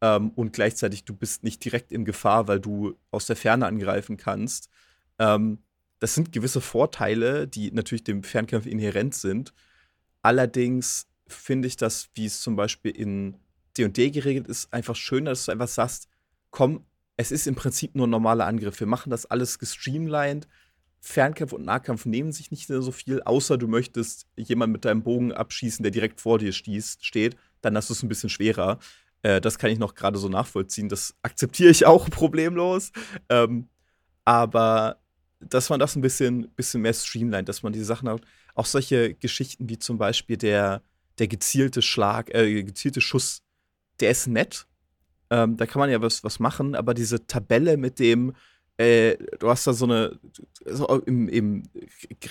Ähm, 0.00 0.30
und 0.30 0.52
gleichzeitig, 0.52 1.04
du 1.04 1.14
bist 1.14 1.44
nicht 1.44 1.64
direkt 1.64 1.92
in 1.92 2.04
Gefahr, 2.04 2.48
weil 2.48 2.60
du 2.60 2.96
aus 3.10 3.26
der 3.26 3.36
Ferne 3.36 3.66
angreifen 3.66 4.16
kannst. 4.16 4.70
Ähm, 5.18 5.58
das 6.00 6.14
sind 6.14 6.32
gewisse 6.32 6.60
Vorteile, 6.60 7.46
die 7.46 7.70
natürlich 7.70 8.04
dem 8.04 8.22
Fernkampf 8.22 8.66
inhärent 8.66 9.14
sind. 9.14 9.52
Allerdings 10.22 11.06
finde 11.28 11.68
ich 11.68 11.76
das, 11.76 12.08
wie 12.14 12.26
es 12.26 12.40
zum 12.40 12.56
Beispiel 12.56 12.90
in 12.90 13.36
D&D 13.78 14.10
geregelt 14.10 14.48
ist, 14.48 14.72
einfach 14.72 14.96
schön, 14.96 15.26
dass 15.26 15.44
du 15.44 15.52
einfach 15.52 15.68
sagst, 15.68 16.08
komm, 16.50 16.84
es 17.16 17.30
ist 17.30 17.46
im 17.46 17.54
Prinzip 17.54 17.94
nur 17.94 18.06
ein 18.06 18.10
normaler 18.10 18.46
Angriff. 18.46 18.80
Wir 18.80 18.86
machen 18.86 19.10
das 19.10 19.26
alles 19.26 19.58
gestreamlined. 19.58 20.48
Fernkampf 21.00 21.52
und 21.52 21.64
Nahkampf 21.64 22.04
nehmen 22.06 22.32
sich 22.32 22.50
nicht 22.50 22.66
so 22.66 22.92
viel, 22.92 23.22
außer 23.22 23.56
du 23.56 23.68
möchtest 23.68 24.26
jemanden 24.36 24.72
mit 24.72 24.84
deinem 24.84 25.02
Bogen 25.02 25.32
abschießen, 25.32 25.82
der 25.82 25.92
direkt 25.92 26.20
vor 26.20 26.38
dir 26.38 26.52
stießt, 26.52 27.04
steht, 27.04 27.36
dann 27.62 27.76
hast 27.76 27.88
du 27.88 27.94
es 27.94 28.02
ein 28.02 28.08
bisschen 28.08 28.28
schwerer. 28.28 28.78
Äh, 29.22 29.40
das 29.40 29.58
kann 29.58 29.70
ich 29.70 29.78
noch 29.78 29.94
gerade 29.94 30.18
so 30.18 30.28
nachvollziehen. 30.28 30.88
Das 30.88 31.14
akzeptiere 31.22 31.70
ich 31.70 31.86
auch 31.86 32.08
problemlos. 32.10 32.90
Ähm, 33.28 33.68
aber 34.24 35.00
dass 35.40 35.70
man 35.70 35.80
das 35.80 35.96
ein 35.96 36.02
bisschen, 36.02 36.50
bisschen 36.50 36.82
mehr 36.82 36.92
streamlined, 36.92 37.48
dass 37.48 37.62
man 37.62 37.72
diese 37.72 37.86
Sachen 37.86 38.08
auch, 38.08 38.20
auch 38.54 38.66
solche 38.66 39.14
Geschichten 39.14 39.68
wie 39.68 39.78
zum 39.78 39.98
Beispiel 39.98 40.36
der, 40.36 40.82
der 41.18 41.28
gezielte 41.28 41.82
Schlag, 41.82 42.34
äh, 42.34 42.62
gezielte 42.62 43.00
Schuss, 43.00 43.42
der 44.00 44.10
ist 44.10 44.26
nett. 44.26 44.66
Ähm, 45.30 45.56
da 45.56 45.66
kann 45.66 45.80
man 45.80 45.90
ja 45.90 46.02
was, 46.02 46.24
was 46.24 46.40
machen, 46.40 46.74
aber 46.74 46.94
diese 46.94 47.26
Tabelle 47.26 47.76
mit 47.76 47.98
dem, 47.98 48.34
äh, 48.78 49.16
du 49.38 49.48
hast 49.48 49.66
da 49.66 49.72
so 49.72 49.84
eine, 49.84 50.18
so 50.66 50.86
im, 51.06 51.28
im 51.28 51.62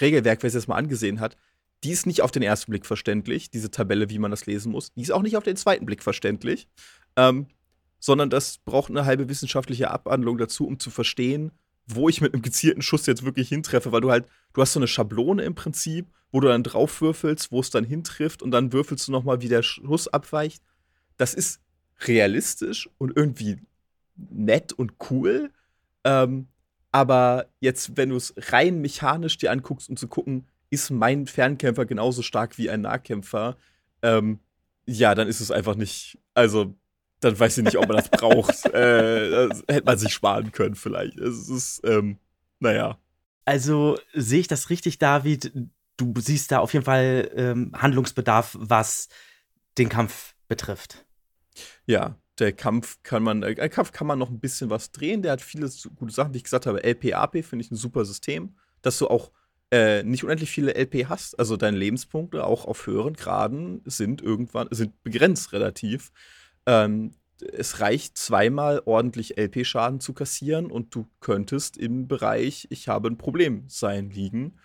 Regelwerk, 0.01 0.43
wer 0.43 0.47
es 0.47 0.53
jetzt 0.53 0.67
mal 0.67 0.75
angesehen 0.75 1.19
hat, 1.19 1.37
Die 1.83 1.91
ist 1.91 2.05
nicht 2.05 2.21
auf 2.21 2.31
den 2.31 2.43
ersten 2.43 2.71
Blick 2.71 2.85
verständlich, 2.85 3.49
diese 3.51 3.71
Tabelle, 3.71 4.09
wie 4.09 4.19
man 4.19 4.31
das 4.31 4.45
lesen 4.45 4.71
muss. 4.71 4.93
Die 4.93 5.01
ist 5.01 5.11
auch 5.11 5.21
nicht 5.21 5.37
auf 5.37 5.43
den 5.43 5.55
zweiten 5.55 5.85
Blick 5.85 6.03
verständlich. 6.03 6.67
Ähm, 7.15 7.47
sondern 7.99 8.29
das 8.29 8.57
braucht 8.59 8.89
eine 8.89 9.05
halbe 9.05 9.29
wissenschaftliche 9.29 9.91
Abhandlung 9.91 10.37
dazu, 10.37 10.67
um 10.67 10.79
zu 10.79 10.89
verstehen, 10.89 11.51
wo 11.91 12.09
ich 12.09 12.21
mit 12.21 12.33
einem 12.33 12.41
gezielten 12.41 12.81
Schuss 12.81 13.05
jetzt 13.05 13.23
wirklich 13.25 13.49
hintreffe, 13.49 13.91
weil 13.91 14.01
du 14.01 14.11
halt, 14.11 14.25
du 14.53 14.61
hast 14.61 14.73
so 14.73 14.79
eine 14.79 14.87
Schablone 14.87 15.43
im 15.43 15.55
Prinzip, 15.55 16.07
wo 16.31 16.39
du 16.39 16.47
dann 16.47 16.63
drauf 16.63 17.01
würfelst, 17.01 17.51
wo 17.51 17.59
es 17.59 17.69
dann 17.69 17.83
hintrifft 17.83 18.41
und 18.41 18.51
dann 18.51 18.71
würfelst 18.71 19.07
du 19.07 19.11
nochmal, 19.11 19.41
wie 19.41 19.49
der 19.49 19.63
Schuss 19.63 20.07
abweicht. 20.07 20.63
Das 21.17 21.33
ist 21.33 21.61
realistisch 22.01 22.89
und 22.97 23.15
irgendwie 23.15 23.57
nett 24.15 24.73
und 24.73 24.93
cool. 25.09 25.51
Ähm, 26.03 26.47
aber 26.91 27.47
jetzt, 27.59 27.97
wenn 27.97 28.09
du 28.09 28.15
es 28.15 28.33
rein 28.37 28.81
mechanisch 28.81 29.37
dir 29.37 29.51
anguckst, 29.51 29.89
um 29.89 29.97
zu 29.97 30.07
gucken, 30.07 30.47
ist 30.69 30.91
mein 30.91 31.27
Fernkämpfer 31.27 31.85
genauso 31.85 32.21
stark 32.21 32.57
wie 32.57 32.69
ein 32.69 32.81
Nahkämpfer, 32.81 33.57
ähm, 34.01 34.39
ja, 34.85 35.13
dann 35.13 35.27
ist 35.27 35.39
es 35.39 35.51
einfach 35.51 35.75
nicht. 35.75 36.17
Also, 36.33 36.73
dann 37.19 37.39
weiß 37.39 37.57
ich 37.57 37.63
nicht, 37.63 37.77
ob 37.77 37.87
man 37.87 37.97
das 37.97 38.09
braucht. 38.09 38.65
äh, 38.73 39.47
das 39.49 39.63
hätte 39.67 39.85
man 39.85 39.97
sich 39.97 40.13
sparen 40.13 40.51
können, 40.51 40.75
vielleicht. 40.75 41.17
Es 41.17 41.49
ist, 41.49 41.81
ähm, 41.83 42.17
naja. 42.59 42.97
Also 43.45 43.97
sehe 44.13 44.41
ich 44.41 44.47
das 44.47 44.69
richtig, 44.69 44.99
David? 44.99 45.51
Du 45.97 46.13
siehst 46.19 46.51
da 46.51 46.59
auf 46.59 46.73
jeden 46.73 46.85
Fall 46.85 47.29
ähm, 47.35 47.71
Handlungsbedarf, 47.75 48.55
was 48.59 49.09
den 49.77 49.89
Kampf 49.89 50.35
betrifft. 50.47 51.05
Ja, 51.85 52.15
der 52.39 52.53
Kampf 52.53 52.99
kann 53.03 53.23
man, 53.23 53.43
äh, 53.43 53.69
Kampf 53.69 53.91
kann 53.91 54.07
man 54.07 54.19
noch 54.19 54.29
ein 54.29 54.39
bisschen 54.39 54.69
was 54.69 54.91
drehen. 54.91 55.21
Der 55.21 55.33
hat 55.33 55.41
viele 55.41 55.69
gute 55.95 56.13
Sachen, 56.13 56.33
wie 56.33 56.37
ich 56.37 56.43
gesagt 56.43 56.65
habe. 56.65 56.83
LP-AP 56.83 57.43
finde 57.43 57.65
ich 57.65 57.71
ein 57.71 57.75
super 57.75 58.05
System, 58.05 58.55
dass 58.81 58.97
du 58.97 59.07
auch 59.07 59.31
äh, 59.71 60.03
nicht 60.03 60.23
unendlich 60.23 60.49
viele 60.49 60.73
LP 60.73 61.09
hast. 61.09 61.37
Also 61.37 61.57
deine 61.57 61.77
Lebenspunkte 61.77 62.45
auch 62.45 62.65
auf 62.65 62.87
höheren 62.87 63.13
Graden 63.13 63.81
sind 63.85 64.21
irgendwann, 64.21 64.67
sind 64.71 65.03
begrenzt 65.03 65.53
relativ. 65.53 66.11
Ähm, 66.69 67.11
es 67.41 67.79
reicht 67.79 68.17
zweimal 68.17 68.83
ordentlich 68.85 69.37
LP-Schaden 69.37 69.99
zu 69.99 70.13
kassieren 70.13 70.69
und 70.69 70.93
du 70.93 71.07
könntest 71.19 71.77
im 71.77 72.07
Bereich, 72.07 72.67
ich 72.69 72.87
habe 72.87 73.07
ein 73.07 73.17
Problem 73.17 73.63
sein 73.67 74.11
liegen. 74.11 74.57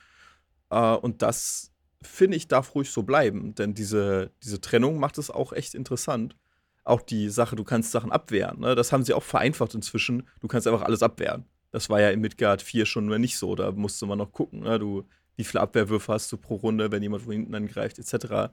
Äh, 0.70 0.94
und 0.96 1.22
das 1.22 1.72
finde 2.02 2.36
ich 2.36 2.46
darf 2.46 2.74
ruhig 2.74 2.90
so 2.90 3.04
bleiben, 3.04 3.54
denn 3.54 3.72
diese, 3.72 4.32
diese 4.42 4.60
Trennung 4.60 4.98
macht 4.98 5.16
es 5.16 5.30
auch 5.30 5.54
echt 5.54 5.74
interessant. 5.74 6.36
Auch 6.84 7.00
die 7.00 7.30
Sache, 7.30 7.56
du 7.56 7.64
kannst 7.64 7.92
Sachen 7.92 8.12
abwehren. 8.12 8.60
Ne? 8.60 8.74
Das 8.74 8.92
haben 8.92 9.04
sie 9.04 9.14
auch 9.14 9.22
vereinfacht 9.22 9.74
inzwischen. 9.74 10.28
Du 10.40 10.48
kannst 10.48 10.66
einfach 10.66 10.82
alles 10.82 11.02
abwehren. 11.02 11.46
Das 11.70 11.88
war 11.88 12.02
ja 12.02 12.10
in 12.10 12.20
Midgard 12.20 12.60
4 12.60 12.84
schon 12.84 13.08
mal 13.08 13.18
nicht 13.18 13.38
so. 13.38 13.54
Da 13.54 13.72
musste 13.72 14.04
man 14.04 14.18
noch 14.18 14.32
gucken, 14.32 14.60
ne? 14.60 14.78
du, 14.78 15.04
wie 15.36 15.44
viele 15.44 15.62
Abwehrwürfe 15.62 16.12
hast 16.12 16.30
du 16.30 16.36
pro 16.36 16.56
Runde, 16.56 16.92
wenn 16.92 17.02
jemand 17.02 17.22
von 17.22 17.32
hinten 17.32 17.54
angreift, 17.54 17.98
etc. 17.98 18.52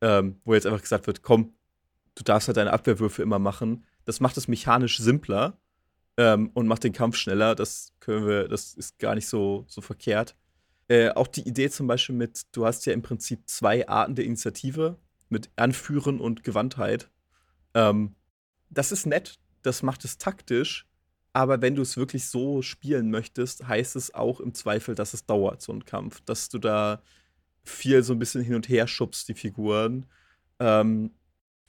Ähm, 0.00 0.40
wo 0.44 0.54
jetzt 0.54 0.66
einfach 0.66 0.82
gesagt 0.82 1.08
wird, 1.08 1.22
komm, 1.22 1.54
du 2.14 2.24
darfst 2.24 2.48
halt 2.48 2.56
deine 2.56 2.72
Abwehrwürfe 2.72 3.22
immer 3.22 3.38
machen. 3.38 3.84
Das 4.04 4.20
macht 4.20 4.36
es 4.36 4.48
mechanisch 4.48 4.98
simpler 4.98 5.58
ähm, 6.16 6.50
und 6.54 6.66
macht 6.66 6.84
den 6.84 6.92
Kampf 6.92 7.16
schneller. 7.16 7.54
Das 7.54 7.92
können 8.00 8.26
wir, 8.26 8.48
das 8.48 8.74
ist 8.74 8.98
gar 8.98 9.14
nicht 9.14 9.26
so, 9.26 9.64
so 9.68 9.80
verkehrt. 9.80 10.36
Äh, 10.88 11.10
auch 11.10 11.26
die 11.26 11.48
Idee 11.48 11.70
zum 11.70 11.86
Beispiel 11.86 12.14
mit, 12.14 12.42
du 12.52 12.66
hast 12.66 12.84
ja 12.86 12.92
im 12.92 13.02
Prinzip 13.02 13.48
zwei 13.48 13.88
Arten 13.88 14.14
der 14.14 14.26
Initiative 14.26 14.98
mit 15.28 15.50
Anführen 15.56 16.20
und 16.20 16.44
Gewandtheit. 16.44 17.10
Ähm, 17.72 18.14
das 18.70 18.92
ist 18.92 19.06
nett, 19.06 19.38
das 19.62 19.82
macht 19.82 20.04
es 20.04 20.18
taktisch, 20.18 20.86
aber 21.32 21.60
wenn 21.62 21.74
du 21.74 21.82
es 21.82 21.96
wirklich 21.96 22.28
so 22.28 22.62
spielen 22.62 23.10
möchtest, 23.10 23.66
heißt 23.66 23.96
es 23.96 24.14
auch 24.14 24.40
im 24.40 24.54
Zweifel, 24.54 24.94
dass 24.94 25.14
es 25.14 25.26
dauert, 25.26 25.62
so 25.62 25.72
ein 25.72 25.84
Kampf. 25.84 26.20
Dass 26.20 26.48
du 26.48 26.58
da 26.58 27.02
viel 27.64 28.02
so 28.02 28.12
ein 28.12 28.18
bisschen 28.20 28.42
hin 28.42 28.54
und 28.54 28.68
her 28.68 28.86
schubst, 28.86 29.28
die 29.28 29.34
Figuren. 29.34 30.06
Ähm, 30.60 31.10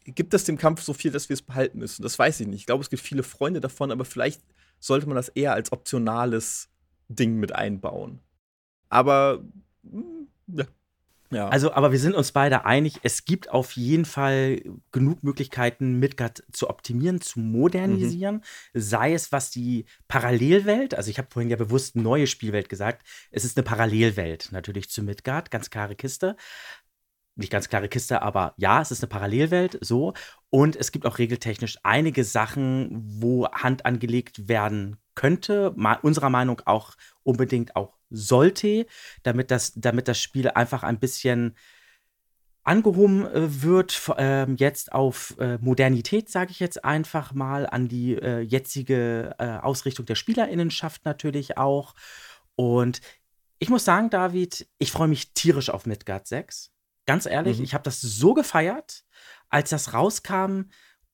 gibt 0.05 0.33
es 0.33 0.43
dem 0.43 0.57
Kampf 0.57 0.81
so 0.81 0.93
viel, 0.93 1.11
dass 1.11 1.29
wir 1.29 1.33
es 1.33 1.41
behalten 1.41 1.79
müssen? 1.79 2.03
Das 2.03 2.17
weiß 2.17 2.39
ich 2.39 2.47
nicht. 2.47 2.59
Ich 2.59 2.65
glaube, 2.65 2.83
es 2.83 2.89
gibt 2.89 3.01
viele 3.01 3.23
Freunde 3.23 3.59
davon, 3.59 3.91
aber 3.91 4.05
vielleicht 4.05 4.41
sollte 4.79 5.07
man 5.07 5.15
das 5.15 5.29
eher 5.29 5.53
als 5.53 5.71
optionales 5.71 6.69
Ding 7.07 7.37
mit 7.37 7.53
einbauen. 7.53 8.19
Aber 8.89 9.43
hm, 9.89 10.27
ja. 10.47 10.65
ja. 11.31 11.47
Also, 11.47 11.73
aber 11.73 11.91
wir 11.91 11.99
sind 11.99 12.13
uns 12.13 12.31
beide 12.31 12.65
einig, 12.65 12.99
es 13.01 13.25
gibt 13.25 13.49
auf 13.49 13.71
jeden 13.71 14.05
Fall 14.05 14.61
genug 14.91 15.23
Möglichkeiten, 15.23 15.99
Midgard 15.99 16.43
zu 16.51 16.69
optimieren, 16.69 17.19
zu 17.19 17.39
modernisieren. 17.39 18.43
Mhm. 18.73 18.79
Sei 18.79 19.13
es 19.13 19.31
was 19.31 19.49
die 19.49 19.85
Parallelwelt, 20.07 20.93
also 20.93 21.09
ich 21.09 21.17
habe 21.17 21.29
vorhin 21.31 21.49
ja 21.49 21.57
bewusst 21.57 21.95
neue 21.95 22.27
Spielwelt 22.27 22.69
gesagt. 22.69 23.05
Es 23.31 23.43
ist 23.43 23.57
eine 23.57 23.63
Parallelwelt 23.63 24.51
natürlich 24.51 24.89
zu 24.89 25.01
Midgard, 25.01 25.49
ganz 25.49 25.69
klare 25.71 25.95
Kiste 25.95 26.35
nicht 27.35 27.51
ganz 27.51 27.69
klare 27.69 27.89
Kiste, 27.89 28.21
aber 28.21 28.53
ja, 28.57 28.81
es 28.81 28.91
ist 28.91 29.03
eine 29.03 29.09
Parallelwelt, 29.09 29.77
so. 29.81 30.13
Und 30.49 30.75
es 30.75 30.91
gibt 30.91 31.05
auch 31.05 31.17
regeltechnisch 31.17 31.77
einige 31.83 32.23
Sachen, 32.23 32.89
wo 33.21 33.49
Hand 33.51 33.85
angelegt 33.85 34.47
werden 34.47 34.97
könnte, 35.15 35.75
unserer 36.01 36.29
Meinung 36.29 36.61
auch 36.65 36.95
unbedingt 37.23 37.75
auch 37.75 37.93
sollte, 38.09 38.85
damit 39.23 39.51
das, 39.51 39.73
damit 39.75 40.07
das 40.07 40.19
Spiel 40.19 40.49
einfach 40.49 40.83
ein 40.83 40.99
bisschen 40.99 41.55
angehoben 42.63 43.25
äh, 43.27 43.63
wird, 43.63 44.01
äh, 44.17 44.51
jetzt 44.53 44.91
auf 44.91 45.35
äh, 45.39 45.57
Modernität, 45.59 46.29
sage 46.29 46.51
ich 46.51 46.59
jetzt 46.59 46.83
einfach 46.83 47.33
mal, 47.33 47.67
an 47.67 47.87
die 47.87 48.15
äh, 48.15 48.39
jetzige 48.39 49.35
äh, 49.37 49.57
Ausrichtung 49.57 50.05
der 50.05 50.15
Spielerinnenschaft 50.15 51.05
natürlich 51.05 51.57
auch. 51.57 51.93
Und 52.55 53.01
ich 53.59 53.69
muss 53.69 53.85
sagen, 53.85 54.09
David, 54.09 54.67
ich 54.79 54.91
freue 54.91 55.07
mich 55.07 55.33
tierisch 55.33 55.69
auf 55.69 55.85
Midgard 55.85 56.27
6. 56.27 56.74
Ganz 57.05 57.25
ehrlich, 57.25 57.59
mhm. 57.59 57.63
ich 57.63 57.73
habe 57.73 57.83
das 57.83 58.01
so 58.01 58.33
gefeiert, 58.33 59.03
als 59.49 59.69
das 59.69 59.93
rauskam 59.93 60.65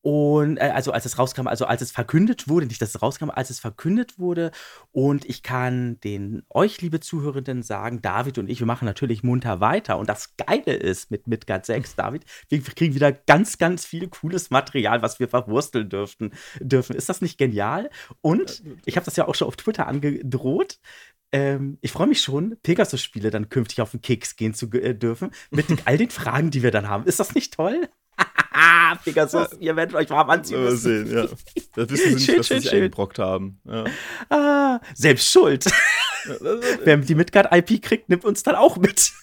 und 0.04 0.58
äh, 0.58 0.72
also 0.74 0.92
als 0.92 1.06
es 1.06 1.20
rauskam, 1.20 1.48
also 1.48 1.66
als 1.66 1.82
es 1.82 1.92
verkündet 1.92 2.48
wurde, 2.48 2.66
nicht 2.66 2.82
dass 2.82 2.90
es 2.90 3.02
rauskam, 3.02 3.30
als 3.30 3.52
es 3.52 3.60
verkündet 3.60 4.18
wurde. 4.18 4.52
Und 4.92 5.26
ich 5.26 5.44
kann 5.44 6.00
den 6.00 6.44
euch, 6.50 6.82
liebe 6.82 7.00
Zuhörenden, 7.00 7.62
sagen, 7.62 8.02
David 8.02 8.40
und 8.40 8.50
ich, 8.50 8.60
wir 8.60 8.68
machen 8.68 8.86
natürlich 8.86 9.22
munter 9.22 9.60
weiter. 9.60 10.00
Und 10.00 10.10
das 10.10 10.36
Geile 10.38 10.74
ist 10.74 11.12
mit 11.12 11.28
Midgard 11.28 11.66
6, 11.66 11.96
David, 11.98 12.26
wir 12.50 12.62
kriegen 12.62 12.96
wieder 12.96 13.12
ganz, 13.12 13.60
ganz 13.60 13.86
viel 13.86 14.08
cooles 14.08 14.50
Material, 14.50 15.04
was 15.04 15.20
wir 15.20 15.28
verwursteln 15.28 15.90
dürften, 15.90 16.32
dürfen. 16.60 16.96
Ist 16.96 17.10
das 17.10 17.22
nicht 17.22 17.38
genial? 17.38 17.90
Und 18.22 18.64
ich 18.86 18.96
habe 18.96 19.06
das 19.06 19.16
ja 19.16 19.28
auch 19.28 19.36
schon 19.36 19.48
auf 19.48 19.56
Twitter 19.56 19.88
angedroht 19.88 20.80
ähm, 21.32 21.78
ich 21.82 21.92
freue 21.92 22.08
mich 22.08 22.22
schon, 22.22 22.58
Pegasus-Spiele 22.62 23.30
dann 23.30 23.50
künftig 23.50 23.82
auf 23.82 23.92
den 23.92 24.02
Keks 24.02 24.36
gehen 24.36 24.54
zu 24.54 24.70
äh, 24.72 24.94
dürfen, 24.94 25.32
mit 25.50 25.66
all 25.86 25.98
den 25.98 26.10
Fragen, 26.10 26.52
die 26.52 26.64
wir 26.64 26.72
dann 26.72 26.90
haben. 26.90 27.06
Ist 27.06 27.20
das 27.20 27.36
nicht 27.36 27.54
toll? 27.54 27.90
Pegasus, 29.04 29.58
ihr 29.60 29.76
werdet 29.76 29.96
euch 29.96 30.10
warm 30.10 30.30
anziehen. 30.30 30.64
Mal 30.64 30.76
sehen, 30.76 31.10
ja. 31.12 31.28
Das 31.76 31.90
wissen 31.90 32.18
sie 32.18 32.32
nicht, 32.32 32.40
was 32.40 32.48
sie 32.48 32.60
sich 32.60 32.74
eingebrockt 32.74 33.20
haben. 33.20 33.62
Ja. 33.64 33.86
Ah, 34.30 34.82
selbst 34.94 35.32
schuld. 35.32 35.66
Wer 36.84 36.98
die 36.98 37.16
Midgard-IP 37.16 37.82
kriegt, 37.82 38.10
nimmt 38.10 38.26
uns 38.26 38.44
dann 38.44 38.56
auch 38.56 38.78
mit. 38.78 39.14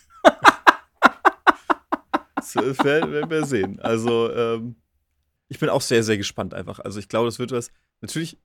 das 2.35 2.55
werden 2.57 3.31
wir 3.31 3.44
sehen. 3.44 3.79
Also, 3.81 4.33
ähm, 4.33 4.77
ich 5.49 5.59
bin 5.59 5.68
auch 5.68 5.83
sehr, 5.83 6.03
sehr 6.03 6.16
gespannt 6.16 6.55
einfach. 6.55 6.81
Also, 6.81 6.99
ich 6.99 7.09
glaube, 7.09 7.29
das 7.29 7.38
wird 7.38 7.53
was. 7.53 7.71
Natürlich 8.01 8.38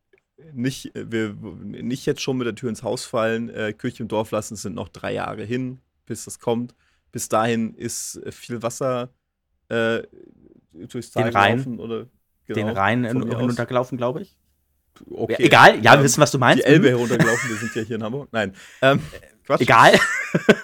nicht, 0.54 0.92
wir, 0.94 1.34
nicht 1.34 2.06
jetzt 2.06 2.22
schon 2.22 2.38
mit 2.38 2.48
der 2.48 2.56
Tür 2.56 2.70
ins 2.70 2.84
Haus 2.84 3.06
fallen, 3.06 3.50
äh, 3.50 3.74
Kirche 3.74 4.04
im 4.04 4.10
Dorf 4.10 4.32
lassen, 4.32 4.56
es 4.56 4.62
sind 4.62 4.76
noch 4.76 4.90
drei 4.90 5.14
Jahre 5.14 5.44
hin, 5.44 5.80
bis 6.06 6.26
das 6.26 6.40
kommt. 6.40 6.76
Bis 7.12 7.30
dahin 7.30 7.74
ist 7.76 8.18
äh, 8.18 8.32
viel 8.32 8.62
Wasser 8.62 9.10
äh, 9.70 10.04
durchs 10.72 11.12
Tal 11.12 11.26
den 11.26 11.34
Rhein, 11.34 11.52
gelaufen 11.58 11.80
oder 11.80 12.08
genau, 12.46 12.56
den 12.56 12.70
Rhein 12.70 13.06
hinuntergelaufen, 13.06 13.98
glaube 13.98 14.24
ich. 14.24 14.38
Okay. 15.10 15.36
Ja, 15.40 15.46
egal, 15.46 15.76
ja, 15.78 15.92
wir 15.92 16.00
ähm, 16.00 16.04
wissen, 16.04 16.22
was 16.22 16.32
du 16.32 16.38
meinst. 16.38 16.64
Die 16.64 16.68
Elbe 16.68 16.88
mhm. 16.88 16.96
heruntergelaufen, 16.96 17.50
wir 17.50 17.58
sind 17.58 17.76
ja 17.76 17.82
hier 17.82 17.96
in 17.96 18.04
Hamburg. 18.04 18.30
Nein. 18.32 18.54
Ähm, 18.82 19.00
Quatsch. 19.44 19.62
Egal. 19.62 20.00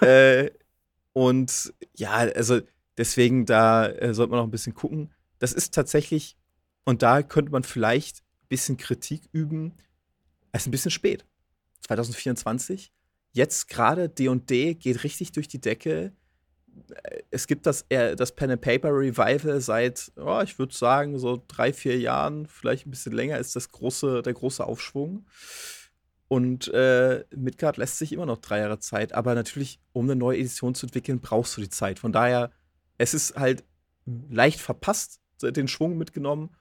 äh, 0.00 0.50
und 1.12 1.72
ja, 1.96 2.12
also 2.12 2.60
deswegen, 2.96 3.46
da 3.46 3.86
äh, 3.86 4.14
sollte 4.14 4.30
man 4.30 4.38
noch 4.38 4.46
ein 4.46 4.50
bisschen 4.50 4.74
gucken. 4.74 5.12
Das 5.38 5.52
ist 5.52 5.74
tatsächlich, 5.74 6.36
und 6.84 7.02
da 7.02 7.22
könnte 7.22 7.52
man 7.52 7.62
vielleicht 7.62 8.22
bisschen 8.50 8.76
Kritik 8.76 9.22
üben. 9.32 9.72
Es 10.52 10.62
ist 10.62 10.68
ein 10.68 10.72
bisschen 10.72 10.90
spät. 10.90 11.24
2024. 11.86 12.92
Jetzt 13.32 13.68
gerade 13.68 14.08
D&D 14.08 14.74
geht 14.74 15.04
richtig 15.04 15.32
durch 15.32 15.48
die 15.48 15.60
Decke. 15.60 16.12
Es 17.30 17.46
gibt 17.46 17.66
das, 17.66 17.86
das 17.88 18.34
Pen 18.34 18.50
and 18.50 18.60
Paper 18.60 18.90
Revival 18.90 19.60
seit, 19.60 20.12
oh, 20.16 20.40
ich 20.42 20.58
würde 20.58 20.74
sagen, 20.74 21.18
so 21.18 21.42
drei, 21.48 21.72
vier 21.72 21.98
Jahren, 21.98 22.46
vielleicht 22.46 22.86
ein 22.86 22.90
bisschen 22.90 23.12
länger, 23.12 23.38
ist 23.38 23.56
das 23.56 23.70
große, 23.70 24.22
der 24.22 24.34
große 24.34 24.64
Aufschwung. 24.64 25.26
Und 26.28 26.68
äh, 26.68 27.24
Midgard 27.34 27.76
lässt 27.76 27.98
sich 27.98 28.12
immer 28.12 28.26
noch 28.26 28.38
drei 28.38 28.60
Jahre 28.60 28.78
Zeit. 28.78 29.14
Aber 29.14 29.34
natürlich, 29.34 29.80
um 29.92 30.04
eine 30.04 30.16
neue 30.16 30.38
Edition 30.38 30.74
zu 30.74 30.86
entwickeln, 30.86 31.20
brauchst 31.20 31.56
du 31.56 31.60
die 31.60 31.70
Zeit. 31.70 31.98
Von 31.98 32.12
daher, 32.12 32.52
es 32.98 33.14
ist 33.14 33.34
halt 33.36 33.64
leicht 34.06 34.60
verpasst, 34.60 35.20
den 35.42 35.66
Schwung 35.66 35.98
mitgenommen. 35.98 36.54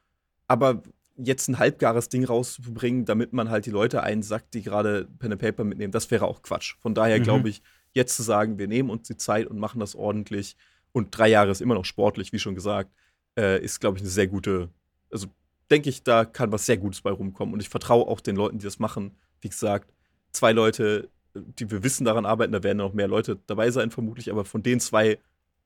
Aber 0.48 0.82
jetzt 1.22 1.48
ein 1.48 1.60
halbgares 1.60 2.10
Ding 2.10 2.26
rauszubringen, 2.26 3.06
damit 3.06 3.34
man 3.34 3.50
halt 3.50 3.66
die 3.66 3.72
Leute 3.72 4.04
einsackt, 4.04 4.54
die 4.54 4.62
gerade 4.62 5.08
Pen 5.20 5.34
and 5.34 5.42
Paper 5.42 5.64
mitnehmen, 5.64 5.92
das 5.92 6.10
wäre 6.12 6.26
auch 6.26 6.42
Quatsch. 6.42 6.76
Von 6.80 6.94
daher 6.94 7.20
mhm. 7.20 7.24
glaube 7.24 7.50
ich, 7.50 7.62
jetzt 7.94 8.16
zu 8.16 8.24
sagen, 8.24 8.58
wir 8.58 8.68
nehmen 8.68 8.90
uns 8.90 9.08
die 9.08 9.18
Zeit 9.18 9.48
und 9.48 9.60
machen 9.60 9.80
das 9.80 9.96
ordentlich 9.96 10.56
und 10.92 11.16
drei 11.16 11.30
Jahre 11.30 11.52
ist 11.52 11.62
immer 11.62 11.76
noch 11.76 11.86
sportlich, 11.86 12.34
wie 12.34 12.40
schon 12.40 12.56
gesagt, 12.56 12.92
äh, 13.38 13.64
ist, 13.64 13.80
glaube 13.80 13.98
ich, 13.98 14.04
eine 14.04 14.10
sehr 14.10 14.28
gute, 14.28 14.70
also 15.12 15.28
denke 15.70 15.90
ich, 15.90 16.04
da 16.04 16.26
kann 16.26 16.52
was 16.52 16.66
sehr 16.66 16.78
Gutes 16.78 17.02
bei 17.02 17.12
rumkommen. 17.12 17.54
Und 17.54 17.62
ich 17.62 17.70
vertraue 17.70 18.08
auch 18.08 18.22
den 18.22 18.36
Leuten, 18.36 18.58
die 18.58 18.64
das 18.64 18.80
machen. 18.80 19.12
Wie 19.42 19.50
gesagt, 19.50 19.94
zwei 20.32 20.52
Leute, 20.52 21.10
die 21.34 21.70
wir 21.70 21.84
wissen, 21.84 22.06
daran 22.06 22.26
arbeiten, 22.26 22.54
da 22.54 22.64
werden 22.64 22.80
noch 22.80 22.94
mehr 22.94 23.08
Leute 23.08 23.40
dabei 23.46 23.70
sein, 23.72 23.92
vermutlich, 23.92 24.32
aber 24.32 24.46
von 24.46 24.64
den 24.64 24.80
zwei, 24.80 25.20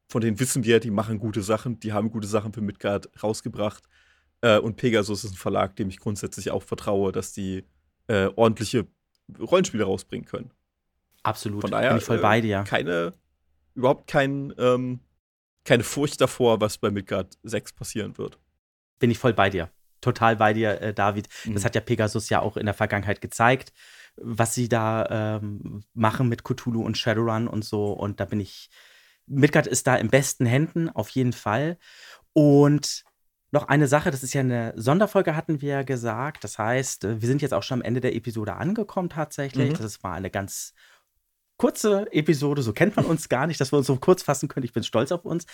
von 0.09 0.21
denen 0.21 0.39
wissen 0.39 0.65
wir, 0.65 0.79
die 0.79 0.91
machen 0.91 1.19
gute 1.19 1.41
Sachen, 1.41 1.79
die 1.79 1.93
haben 1.93 2.11
gute 2.11 2.27
Sachen 2.27 2.53
für 2.53 2.61
Midgard 2.61 3.09
rausgebracht. 3.23 3.83
Äh, 4.43 4.59
und 4.59 4.75
Pegasus 4.75 5.23
ist 5.23 5.31
ein 5.31 5.37
Verlag, 5.37 5.75
dem 5.77 5.87
ich 5.89 5.99
grundsätzlich 5.99 6.51
auch 6.51 6.63
vertraue, 6.63 7.13
dass 7.13 7.31
die 7.31 7.63
äh, 8.07 8.25
ordentliche 8.35 8.85
Rollenspiele 9.39 9.85
rausbringen 9.85 10.27
können. 10.27 10.51
Absolut. 11.23 11.61
Von 11.61 11.71
daher 11.71 11.89
bin 11.89 11.99
ich 11.99 12.03
voll 12.03 12.19
bei 12.19 12.41
dir. 12.41 12.59
Äh, 12.59 12.63
keine, 12.65 13.13
überhaupt 13.73 14.07
kein, 14.07 14.53
ähm, 14.57 14.99
keine 15.63 15.83
Furcht 15.83 16.19
davor, 16.19 16.59
was 16.59 16.77
bei 16.77 16.91
Midgard 16.91 17.37
6 17.43 17.71
passieren 17.71 18.17
wird. 18.17 18.37
Bin 18.99 19.09
ich 19.09 19.17
voll 19.17 19.33
bei 19.33 19.49
dir. 19.49 19.69
Total 20.01 20.35
bei 20.35 20.53
dir, 20.53 20.81
äh, 20.81 20.93
David. 20.93 21.29
Mhm. 21.45 21.53
Das 21.53 21.63
hat 21.63 21.75
ja 21.75 21.81
Pegasus 21.81 22.27
ja 22.29 22.41
auch 22.41 22.57
in 22.57 22.65
der 22.65 22.75
Vergangenheit 22.75 23.21
gezeigt, 23.21 23.71
was 24.17 24.53
sie 24.53 24.67
da 24.67 25.37
ähm, 25.39 25.85
machen 25.93 26.27
mit 26.27 26.43
Cthulhu 26.43 26.83
und 26.83 26.97
Shadowrun 26.97 27.47
und 27.47 27.63
so. 27.63 27.93
Und 27.93 28.19
da 28.19 28.25
bin 28.25 28.41
ich. 28.41 28.69
Midgard 29.25 29.67
ist 29.67 29.87
da 29.87 29.95
in 29.95 30.09
besten 30.09 30.45
Händen, 30.45 30.89
auf 30.89 31.07
jeden 31.07 31.31
Fall. 31.31 31.77
Und 32.33 33.05
noch 33.53 33.67
eine 33.67 33.87
Sache, 33.87 34.09
das 34.09 34.23
ist 34.23 34.33
ja 34.33 34.41
eine 34.41 34.73
Sonderfolge, 34.75 35.35
hatten 35.35 35.61
wir 35.61 35.69
ja 35.69 35.83
gesagt. 35.83 36.43
Das 36.43 36.57
heißt, 36.57 37.03
äh, 37.03 37.21
wir 37.21 37.27
sind 37.27 37.41
jetzt 37.41 37.53
auch 37.53 37.61
schon 37.61 37.79
am 37.79 37.85
Ende 37.85 38.01
der 38.01 38.15
Episode 38.15 38.55
angekommen 38.55 39.09
tatsächlich. 39.09 39.73
Mhm. 39.73 39.81
Das 39.81 40.03
war 40.03 40.15
eine 40.15 40.31
ganz 40.31 40.73
kurze 41.57 42.11
Episode, 42.11 42.63
so 42.63 42.73
kennt 42.73 42.95
man 42.95 43.05
uns 43.05 43.29
gar 43.29 43.45
nicht, 43.45 43.61
dass 43.61 43.71
wir 43.71 43.77
uns 43.77 43.85
so 43.85 43.95
kurz 43.97 44.23
fassen 44.23 44.49
können. 44.49 44.65
Ich 44.65 44.73
bin 44.73 44.83
stolz 44.83 45.11
auf 45.11 45.23
uns. 45.23 45.45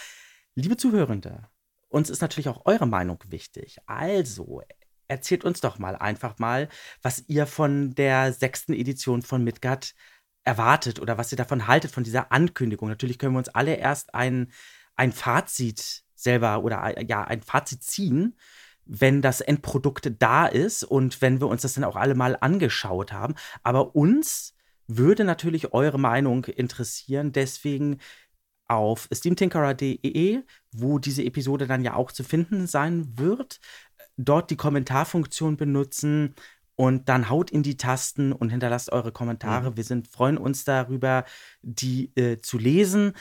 Liebe 0.55 0.77
Zuhörende, 0.77 1.49
uns 1.89 2.09
ist 2.09 2.21
natürlich 2.21 2.47
auch 2.47 2.61
eure 2.65 2.87
Meinung 2.87 3.21
wichtig. 3.27 3.77
Also, 3.85 4.61
erzählt 5.09 5.43
uns 5.43 5.59
doch 5.59 5.77
mal 5.77 5.97
einfach 5.97 6.39
mal, 6.39 6.69
was 7.01 7.25
ihr 7.27 7.45
von 7.47 7.93
der 7.95 8.31
sechsten 8.31 8.73
Edition 8.73 9.23
von 9.23 9.43
Midgard 9.43 9.93
erwartet 10.45 11.01
oder 11.01 11.17
was 11.17 11.33
ihr 11.33 11.37
davon 11.37 11.67
haltet, 11.67 11.91
von 11.91 12.05
dieser 12.05 12.31
Ankündigung. 12.31 12.87
Natürlich 12.87 13.19
können 13.19 13.33
wir 13.33 13.39
uns 13.39 13.49
alle 13.49 13.75
erst 13.75 14.15
ein, 14.15 14.53
ein 14.95 15.11
Fazit 15.11 16.05
selber 16.21 16.63
oder 16.63 17.01
ja, 17.01 17.23
ein 17.23 17.41
Fazit 17.41 17.83
ziehen, 17.83 18.35
wenn 18.85 19.21
das 19.21 19.41
Endprodukt 19.41 20.11
da 20.19 20.47
ist 20.47 20.83
und 20.83 21.21
wenn 21.21 21.39
wir 21.39 21.47
uns 21.47 21.61
das 21.61 21.73
dann 21.73 21.83
auch 21.83 21.95
alle 21.95 22.15
mal 22.15 22.37
angeschaut 22.39 23.11
haben. 23.13 23.35
Aber 23.63 23.95
uns 23.95 24.55
würde 24.87 25.23
natürlich 25.23 25.73
eure 25.73 25.99
Meinung 25.99 26.45
interessieren. 26.45 27.31
Deswegen 27.31 27.99
auf 28.67 29.07
steamtinkerer.de, 29.11 30.43
wo 30.71 30.99
diese 30.99 31.23
Episode 31.23 31.67
dann 31.67 31.83
ja 31.83 31.95
auch 31.95 32.11
zu 32.11 32.23
finden 32.23 32.67
sein 32.67 33.17
wird, 33.17 33.59
dort 34.17 34.49
die 34.49 34.57
Kommentarfunktion 34.57 35.57
benutzen 35.57 36.35
und 36.75 37.09
dann 37.09 37.29
haut 37.29 37.51
in 37.51 37.61
die 37.61 37.77
Tasten 37.77 38.31
und 38.31 38.49
hinterlasst 38.49 38.91
eure 38.91 39.11
Kommentare. 39.11 39.71
Mhm. 39.71 39.77
Wir 39.77 39.83
sind, 39.83 40.07
freuen 40.07 40.37
uns 40.37 40.63
darüber, 40.63 41.25
die 41.61 42.11
äh, 42.15 42.37
zu 42.37 42.57
lesen 42.57 43.13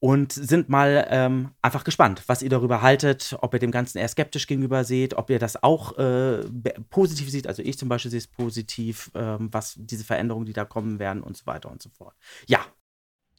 und 0.00 0.32
sind 0.32 0.70
mal 0.70 1.06
ähm, 1.10 1.50
einfach 1.60 1.84
gespannt, 1.84 2.22
was 2.26 2.42
ihr 2.42 2.48
darüber 2.48 2.80
haltet, 2.80 3.36
ob 3.42 3.52
ihr 3.52 3.60
dem 3.60 3.70
Ganzen 3.70 3.98
eher 3.98 4.08
skeptisch 4.08 4.46
gegenüber 4.46 4.82
seht, 4.82 5.14
ob 5.14 5.28
ihr 5.28 5.38
das 5.38 5.62
auch 5.62 5.96
äh, 5.98 6.42
positiv 6.88 7.30
seht. 7.30 7.46
Also 7.46 7.62
ich 7.62 7.78
zum 7.78 7.90
Beispiel 7.90 8.10
sehe 8.10 8.18
es 8.18 8.26
positiv, 8.26 9.10
ähm, 9.14 9.48
was 9.52 9.74
diese 9.76 10.04
Veränderungen, 10.04 10.46
die 10.46 10.54
da 10.54 10.64
kommen 10.64 10.98
werden 10.98 11.22
und 11.22 11.36
so 11.36 11.44
weiter 11.46 11.70
und 11.70 11.82
so 11.82 11.90
fort. 11.90 12.14
Ja, 12.46 12.60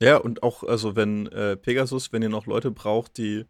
ja, 0.02 0.18
und 0.18 0.42
auch, 0.42 0.64
also 0.64 0.96
wenn 0.96 1.28
äh, 1.28 1.56
Pegasus, 1.56 2.12
wenn 2.12 2.24
ihr 2.24 2.30
noch 2.30 2.48
Leute 2.48 2.72
braucht, 2.72 3.20
die 3.20 3.46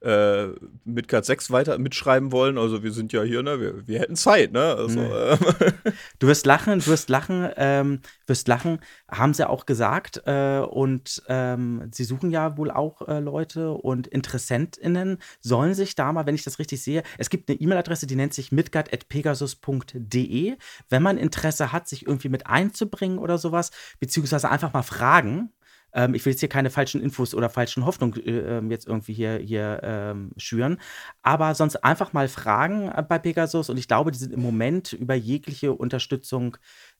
äh, 0.00 0.46
mit 0.86 1.06
Cat 1.06 1.26
6 1.26 1.50
weiter 1.50 1.76
mitschreiben 1.76 2.32
wollen, 2.32 2.56
also 2.56 2.82
wir 2.82 2.92
sind 2.92 3.12
ja 3.12 3.22
hier, 3.22 3.42
ne, 3.42 3.60
wir, 3.60 3.86
wir 3.86 4.00
hätten 4.00 4.16
Zeit, 4.16 4.52
ne? 4.52 4.74
Also, 4.74 4.98
nee. 4.98 5.06
äh. 5.06 5.36
Du 6.18 6.28
wirst 6.28 6.46
lachen, 6.46 6.78
du 6.78 6.86
wirst 6.86 7.10
lachen, 7.10 7.46
ähm, 7.56 8.00
wirst 8.26 8.48
lachen, 8.48 8.78
haben 9.10 9.34
sie 9.34 9.46
auch 9.46 9.66
gesagt. 9.66 10.22
Äh, 10.24 10.60
und 10.60 11.22
ähm, 11.28 11.90
sie 11.92 12.04
suchen 12.04 12.30
ja 12.30 12.56
wohl 12.56 12.70
auch 12.70 13.06
äh, 13.06 13.20
Leute 13.20 13.72
und 13.72 14.06
InteressentInnen 14.06 15.18
sollen 15.40 15.74
sich 15.74 15.94
da 15.94 16.10
mal, 16.10 16.24
wenn 16.24 16.34
ich 16.34 16.44
das 16.44 16.58
richtig 16.58 16.82
sehe, 16.82 17.02
es 17.18 17.28
gibt 17.28 17.50
eine 17.50 17.60
E-Mail-Adresse, 17.60 18.06
die 18.06 18.16
nennt 18.16 18.32
sich 18.32 18.50
midgard.pegasus.de. 18.50 20.56
Wenn 20.88 21.02
man 21.02 21.18
Interesse 21.18 21.70
hat, 21.70 21.86
sich 21.86 22.06
irgendwie 22.06 22.30
mit 22.30 22.46
einzubringen 22.46 23.18
oder 23.18 23.36
sowas, 23.36 23.72
beziehungsweise 24.00 24.50
einfach 24.50 24.72
mal 24.72 24.82
fragen, 24.82 25.52
ähm, 25.94 26.14
ich 26.14 26.24
will 26.24 26.32
jetzt 26.32 26.40
hier 26.40 26.48
keine 26.48 26.70
falschen 26.70 27.00
Infos 27.00 27.34
oder 27.34 27.50
falschen 27.50 27.84
Hoffnungen 27.84 28.14
äh, 28.24 28.58
ähm, 28.58 28.70
jetzt 28.70 28.86
irgendwie 28.86 29.12
hier, 29.12 29.38
hier 29.38 29.80
ähm, 29.82 30.30
schüren. 30.36 30.78
Aber 31.22 31.54
sonst 31.54 31.76
einfach 31.76 32.12
mal 32.12 32.28
fragen 32.28 32.88
äh, 32.88 33.04
bei 33.06 33.18
Pegasus. 33.18 33.70
Und 33.70 33.76
ich 33.76 33.88
glaube, 33.88 34.10
die 34.10 34.18
sind 34.18 34.32
im 34.32 34.42
Moment 34.42 34.92
über 34.92 35.14
jegliche 35.14 35.72
Unterstützung 35.72 36.56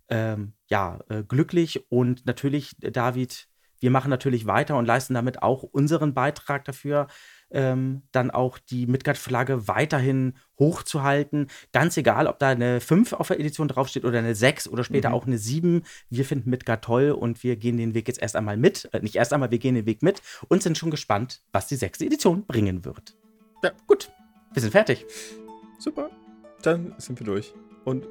ähm, 0.08 0.52
ja, 0.68 1.00
äh, 1.08 1.22
glücklich. 1.22 1.86
Und 1.90 2.26
natürlich, 2.26 2.76
David, 2.78 3.48
wir 3.80 3.90
machen 3.90 4.10
natürlich 4.10 4.46
weiter 4.46 4.76
und 4.76 4.86
leisten 4.86 5.14
damit 5.14 5.42
auch 5.42 5.62
unseren 5.64 6.14
Beitrag 6.14 6.64
dafür, 6.64 7.08
ähm, 7.52 8.02
dann 8.12 8.30
auch 8.30 8.58
die 8.58 8.86
Midgard-Flagge 8.86 9.68
weiterhin 9.68 10.34
hochzuhalten. 10.58 11.48
Ganz 11.72 11.96
egal, 11.96 12.26
ob 12.26 12.38
da 12.38 12.48
eine 12.48 12.80
5 12.80 13.12
auf 13.12 13.28
der 13.28 13.40
Edition 13.40 13.68
draufsteht 13.68 14.04
oder 14.04 14.18
eine 14.18 14.34
6 14.34 14.68
oder 14.68 14.84
später 14.84 15.10
mhm. 15.10 15.14
auch 15.14 15.26
eine 15.26 15.38
7. 15.38 15.82
Wir 16.10 16.24
finden 16.24 16.50
Midgard 16.50 16.84
toll 16.84 17.10
und 17.10 17.42
wir 17.42 17.56
gehen 17.56 17.76
den 17.76 17.94
Weg 17.94 18.08
jetzt 18.08 18.20
erst 18.20 18.36
einmal 18.36 18.56
mit. 18.56 18.88
Äh, 18.92 19.00
nicht 19.00 19.16
erst 19.16 19.32
einmal, 19.32 19.50
wir 19.50 19.58
gehen 19.58 19.74
den 19.74 19.86
Weg 19.86 20.02
mit 20.02 20.22
und 20.48 20.62
sind 20.62 20.78
schon 20.78 20.90
gespannt, 20.90 21.42
was 21.52 21.66
die 21.66 21.76
sechste 21.76 22.06
Edition 22.06 22.44
bringen 22.46 22.84
wird. 22.84 23.16
Ja, 23.62 23.72
gut. 23.86 24.10
Wir 24.52 24.62
sind 24.62 24.72
fertig. 24.72 25.06
Super. 25.78 26.10
Dann 26.62 26.94
sind 26.98 27.18
wir 27.20 27.26
durch. 27.26 27.52
Und 27.84 28.06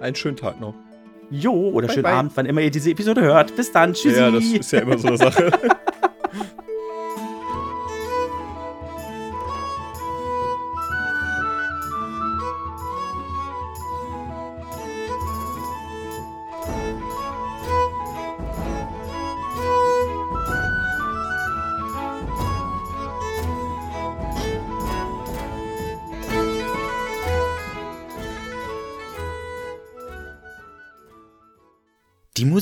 einen 0.00 0.14
schönen 0.14 0.36
Tag 0.36 0.60
noch. 0.60 0.74
Jo, 1.30 1.52
oder 1.70 1.86
bye, 1.86 1.94
schönen 1.94 2.04
bye. 2.04 2.12
Abend, 2.12 2.32
wann 2.34 2.46
immer 2.46 2.60
ihr 2.60 2.70
diese 2.70 2.90
Episode 2.90 3.22
hört. 3.22 3.56
Bis 3.56 3.72
dann. 3.72 3.94
Tschüssi. 3.94 4.18
Ja, 4.18 4.30
das 4.30 4.44
ist 4.44 4.72
ja 4.72 4.80
immer 4.80 4.98
so 4.98 5.08
eine 5.08 5.16
Sache. 5.16 5.50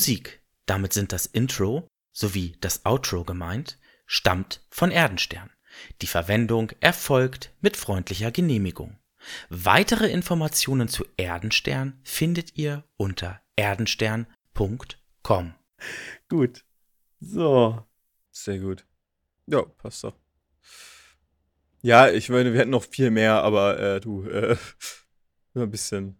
Musik, 0.02 0.42
damit 0.66 0.92
sind 0.92 1.12
das 1.12 1.26
Intro 1.26 1.86
sowie 2.10 2.56
das 2.60 2.84
Outro 2.84 3.22
gemeint, 3.22 3.78
stammt 4.04 4.66
von 4.68 4.90
Erdenstern. 4.90 5.48
Die 6.00 6.08
Verwendung 6.08 6.72
erfolgt 6.80 7.54
mit 7.60 7.76
freundlicher 7.76 8.32
Genehmigung. 8.32 8.98
Weitere 9.48 10.10
Informationen 10.10 10.88
zu 10.88 11.04
Erdenstern 11.16 12.00
findet 12.02 12.56
ihr 12.56 12.82
unter 12.96 13.40
erdenstern.com. 13.54 15.54
Gut. 16.28 16.64
So. 17.20 17.86
Sehr 18.32 18.58
gut. 18.58 18.84
Ja, 19.46 19.62
passt 19.62 20.02
doch. 20.02 20.18
Ja, 21.80 22.10
ich 22.10 22.28
meine, 22.28 22.52
wir 22.52 22.58
hätten 22.58 22.72
noch 22.72 22.86
viel 22.86 23.12
mehr, 23.12 23.44
aber 23.44 23.78
äh, 23.78 24.00
du, 24.00 24.24
äh, 24.24 24.56
ein 25.54 25.70
bisschen 25.70 26.18